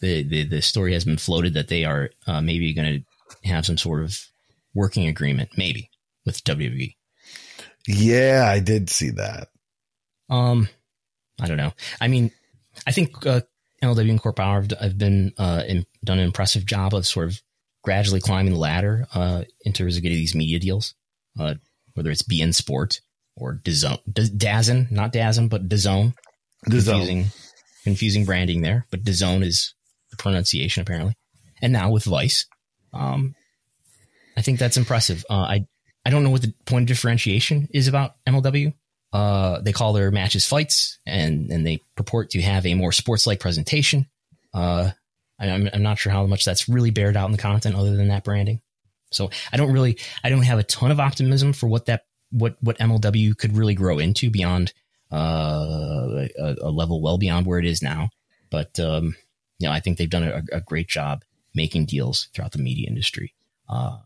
[0.00, 3.04] the, the the story has been floated that they are uh, maybe going
[3.42, 4.18] to have some sort of
[4.74, 5.90] working agreement, maybe
[6.24, 6.94] with WWE.
[7.86, 9.48] Yeah, I did see that.
[10.30, 10.68] Um,
[11.40, 11.72] I don't know.
[12.00, 12.30] I mean,
[12.86, 13.42] I think uh,
[13.82, 17.28] MLW and Court Bauer have, have been uh, in, done an impressive job of sort
[17.28, 17.42] of
[17.82, 20.94] gradually climbing the ladder uh, in terms of getting these media deals,
[21.38, 21.54] uh,
[21.94, 23.00] whether it's beIN Sport
[23.36, 26.14] or DAZN, DAZN, not DAZN, but DAZN.
[26.64, 27.26] Confusing,
[27.82, 29.74] confusing branding there, but DAZN is
[30.10, 31.14] the pronunciation apparently.
[31.60, 32.46] And now with Vice,
[32.92, 33.34] um,
[34.36, 35.24] I think that's impressive.
[35.28, 35.66] Uh, I
[36.04, 38.74] I don't know what the point of differentiation is about MLW.
[39.12, 43.26] Uh, they call their matches fights, and and they purport to have a more sports
[43.26, 44.06] like presentation.
[44.54, 44.90] Uh,
[45.38, 48.08] I'm I'm not sure how much that's really bared out in the content, other than
[48.08, 48.60] that branding.
[49.10, 52.56] So I don't really I don't have a ton of optimism for what that what
[52.60, 54.72] what MLW could really grow into beyond
[55.12, 58.08] uh, a, a, level well beyond where it is now.
[58.50, 59.14] But um,
[59.58, 61.22] you know, I think they've done a, a, great job
[61.54, 63.34] making deals throughout the media industry.
[63.68, 63.98] Uh,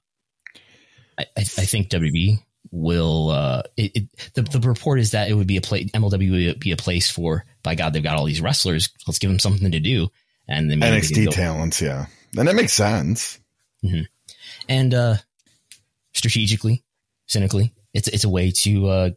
[1.19, 2.39] I, I, think WB
[2.71, 3.31] will.
[3.31, 5.91] Uh, it, it, the the report is that it would be a place.
[5.93, 7.45] MLW would be a place for.
[7.63, 8.91] By God, they've got all these wrestlers.
[9.07, 10.09] Let's give them something to do.
[10.49, 12.07] And then NXT talents, yeah,
[12.37, 13.41] and that makes sense.
[13.85, 14.03] Mm-hmm.
[14.69, 15.17] And uh,
[16.13, 16.85] strategically,
[17.27, 19.11] cynically, it's it's a way to uh,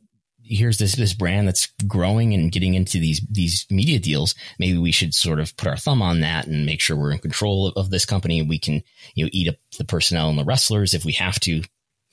[0.49, 4.35] here's this this brand that's growing and getting into these these media deals.
[4.57, 7.19] Maybe we should sort of put our thumb on that and make sure we're in
[7.19, 8.39] control of, of this company.
[8.39, 8.81] And we can
[9.13, 11.61] you know eat up the personnel and the wrestlers if we have to,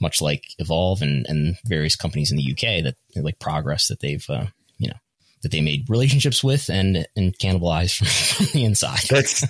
[0.01, 4.25] much like Evolve and and various companies in the UK that like Progress that they've
[4.29, 4.47] uh,
[4.79, 4.97] you know
[5.43, 8.07] that they made relationships with and and cannibalized from,
[8.47, 9.01] from the inside.
[9.09, 9.45] That's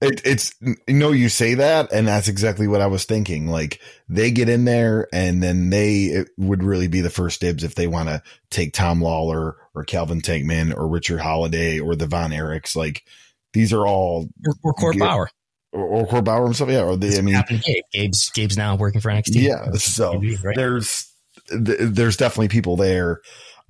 [0.00, 3.48] it, it's you know you say that, and that's exactly what I was thinking.
[3.48, 7.74] Like they get in there, and then they would really be the first dibs if
[7.74, 12.30] they want to take Tom Lawlor or Calvin Tankman or Richard Holliday or the Von
[12.30, 12.74] Erichs.
[12.74, 13.04] Like
[13.52, 15.30] these are all or, or Court Bauer
[15.72, 16.70] or, or Court Bauer himself.
[16.70, 17.18] Yeah, or they.
[17.18, 17.84] I mean, Gabe.
[17.92, 19.42] Gabe's Gabe's now working for NXT.
[19.42, 20.56] Yeah, so right?
[20.56, 21.12] there's
[21.50, 23.20] there's definitely people there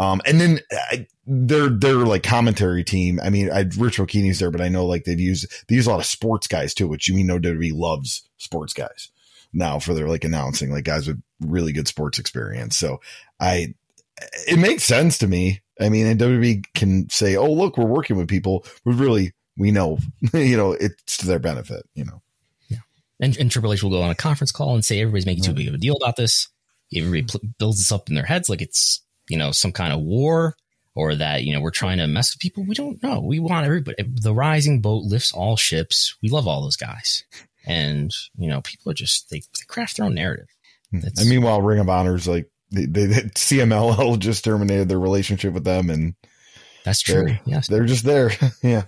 [0.01, 3.21] um, and then I, their their like commentary team.
[3.23, 5.91] I mean, I Rich Bocchini's there, but I know like they've used they use a
[5.91, 9.11] lot of sports guys too, which you mean no WWE loves sports guys
[9.53, 12.79] now for their like announcing, like guys with really good sports experience.
[12.79, 13.03] So
[13.39, 13.75] I
[14.49, 15.61] it makes sense to me.
[15.79, 19.71] I mean, and WWE can say, "Oh, look, we're working with people who really we
[19.71, 19.99] know,
[20.35, 22.23] you know, it's to their benefit." You know.
[22.69, 22.79] Yeah,
[23.21, 25.53] and, and Triple H will go on a conference call and say everybody's making too
[25.53, 26.49] big of a deal about this.
[26.95, 27.27] Everybody
[27.59, 30.57] builds this up in their heads like it's you know, some kind of war
[30.95, 32.65] or that, you know, we're trying to mess with people.
[32.65, 33.21] We don't know.
[33.21, 34.03] We want everybody.
[34.03, 36.17] The rising boat lifts all ships.
[36.21, 37.25] We love all those guys.
[37.65, 40.49] And, you know, people are just, they, they craft their own narrative.
[40.93, 45.65] It's, and meanwhile, Ring of Honor's like, they, they, CMLL just terminated their relationship with
[45.65, 45.91] them.
[45.91, 46.15] And
[46.85, 47.27] that's true.
[47.27, 47.69] They're, yes.
[47.69, 48.33] They're just there.
[48.63, 48.85] yeah.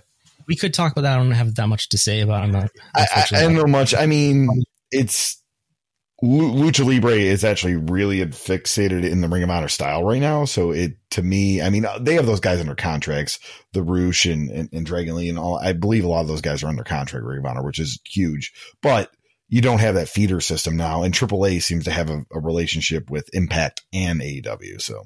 [0.47, 1.13] We could talk about that.
[1.13, 2.71] I don't have that much to say about it.
[2.95, 3.95] I, I, I don't know much.
[3.95, 4.47] I mean,
[4.91, 5.41] it's,
[6.23, 10.45] Lucha Libre is actually really fixated in the Ring of Honor style right now.
[10.45, 13.39] So it, to me, I mean, uh, they have those guys under contracts,
[13.73, 15.57] the Rush and, and, and Dragon Lee and all.
[15.57, 17.99] I believe a lot of those guys are under contract Ring of Honor, which is
[18.05, 19.11] huge, but
[19.49, 21.03] you don't have that feeder system now.
[21.03, 24.81] And AAA seems to have a, a relationship with Impact and AEW.
[24.81, 25.03] So,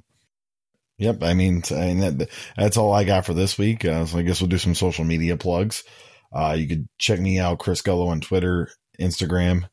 [0.98, 1.24] yep.
[1.24, 3.86] I mean, I mean that, that's all I got for this week.
[3.86, 5.84] Uh, so I guess we'll do some social media plugs.
[6.32, 8.70] Uh, you could check me out, Chris Gullo on Twitter,
[9.00, 9.68] Instagram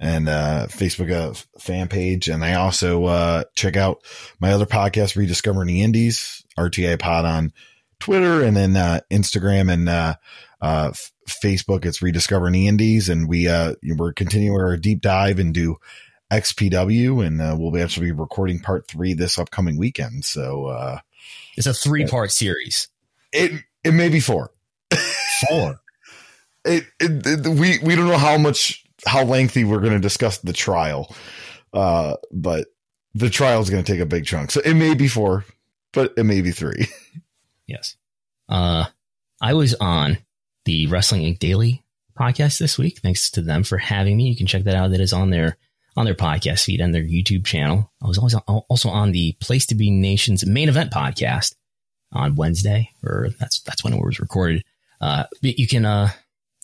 [0.00, 2.28] and uh, Facebook uh, fan page.
[2.28, 4.02] And I also uh, check out
[4.40, 7.52] my other podcast, Rediscovering the Indies, RTI Pod on
[7.98, 10.92] Twitter, and then uh, Instagram and uh,
[11.28, 11.84] Facebook.
[11.84, 15.78] It's Rediscovering the Indies, and we we're continuing our deep dive into
[16.32, 20.24] XPW, and uh, we'll be actually be recording part three this upcoming weekend.
[20.24, 20.98] So uh,
[21.56, 22.88] it's a three part series.
[23.32, 24.50] It it may be four.
[25.48, 25.80] Four.
[26.64, 30.38] it, it, it, we we don't know how much how lengthy we're going to discuss
[30.38, 31.14] the trial.
[31.72, 32.66] Uh, but
[33.14, 34.50] the trial is going to take a big chunk.
[34.50, 35.44] So it may be four,
[35.92, 36.86] but it may be three.
[37.66, 37.96] yes.
[38.48, 38.86] Uh,
[39.40, 40.18] I was on
[40.64, 41.38] the Wrestling Inc.
[41.38, 41.84] Daily
[42.18, 42.98] podcast this week.
[42.98, 44.28] Thanks to them for having me.
[44.28, 44.90] You can check that out.
[44.90, 45.56] That is on their
[45.98, 47.90] on their podcast feed and their YouTube channel.
[48.00, 51.54] I was also on the Place to Be Nation's main event podcast
[52.12, 54.62] on Wednesday, or that's that's when it was recorded.
[55.00, 56.10] Uh, you can uh,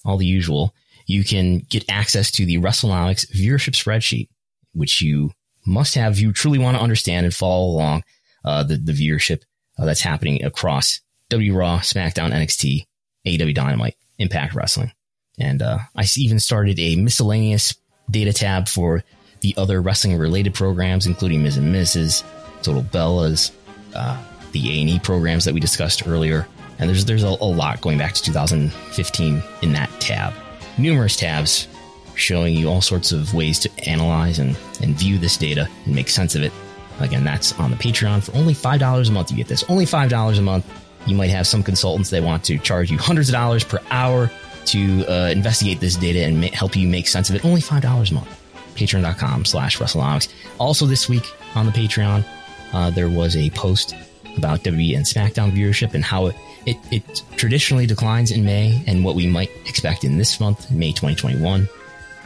[0.05, 0.73] all the usual
[1.07, 4.29] you can get access to the WrestleNomics viewership spreadsheet,
[4.73, 5.33] which you
[5.67, 8.05] must have if you truly want to understand and follow along
[8.45, 9.43] uh, the, the viewership
[9.79, 12.87] uh, that's happening across W Raw, SmackDown, NXT,
[13.27, 14.93] AEW Dynamite, Impact Wrestling.
[15.39, 17.75] And uh, I even started a miscellaneous
[18.11, 19.03] data tab for
[19.45, 22.25] the other wrestling related programs, including Miz and Mrs.,
[22.63, 23.53] Total Bellas,
[23.95, 24.19] uh,
[24.53, 26.49] the A&E programs that we discussed earlier.
[26.79, 30.33] And there's there's a, a lot going back to 2015 in that tab
[30.79, 31.69] numerous tabs
[32.17, 36.09] showing you all sorts of ways to analyze and, and view this data and make
[36.09, 36.53] sense of it.
[37.01, 39.31] Again, that's on the Patreon for only $5 a month.
[39.31, 40.83] You get this only $5 a month.
[41.07, 44.31] You might have some consultants that want to charge you hundreds of dollars per hour
[44.67, 47.45] to uh, investigate this data and ma- help you make sense of it.
[47.45, 48.41] Only $5 a month.
[48.75, 50.33] Patreon.com slash WrestleNomics.
[50.59, 52.25] Also this week on the Patreon,
[52.73, 53.95] uh, there was a post
[54.37, 59.05] about WWE and SmackDown viewership and how it it, it traditionally declines in May and
[59.05, 61.69] what we might expect in this month, May 2021.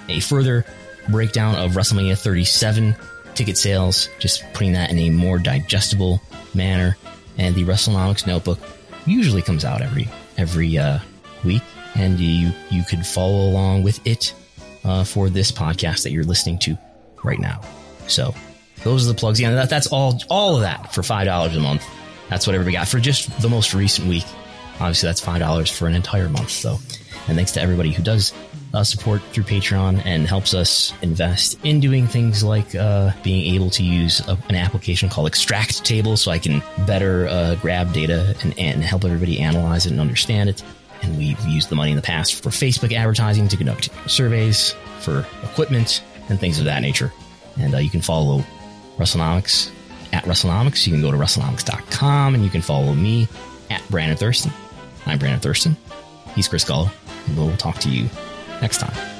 [0.08, 0.64] A further
[1.08, 2.94] breakdown of WrestleMania 37
[3.34, 6.20] ticket sales, just putting that in a more digestible
[6.54, 6.96] manner.
[7.36, 8.58] And the WrestleNomics notebook
[9.06, 10.98] usually comes out every every uh,
[11.44, 11.62] week,
[11.94, 14.34] and you you could follow along with it
[14.84, 16.78] uh, for this podcast that you're listening to
[17.24, 17.60] right now.
[18.06, 18.34] So
[18.84, 19.40] those are the plugs.
[19.40, 21.84] Yeah, that, that's all all of that for five dollars a month
[22.28, 24.24] that's what everybody got for just the most recent week.
[24.74, 26.50] Obviously, that's five dollars for an entire month.
[26.50, 26.78] So,
[27.26, 28.32] and thanks to everybody who does
[28.74, 33.70] uh, support through Patreon and helps us invest in doing things like uh, being able
[33.70, 38.36] to use a, an application called Extract Table, so I can better uh, grab data
[38.42, 40.62] and, and help everybody analyze it and understand it.
[41.02, 45.20] And we've used the money in the past for Facebook advertising to conduct surveys, for
[45.42, 47.12] equipment, and things of that nature.
[47.58, 48.44] And uh, you can follow
[48.96, 49.70] WrestleNomics
[50.12, 50.86] at WrestleNomics.
[50.86, 53.28] You can go to WrestleNomics.com and you can follow me
[53.70, 54.52] at Brandon Thurston.
[55.06, 55.76] I'm Brandon Thurston.
[56.34, 56.90] He's Chris Gullo.
[57.26, 58.08] And we'll talk to you
[58.60, 59.17] next time.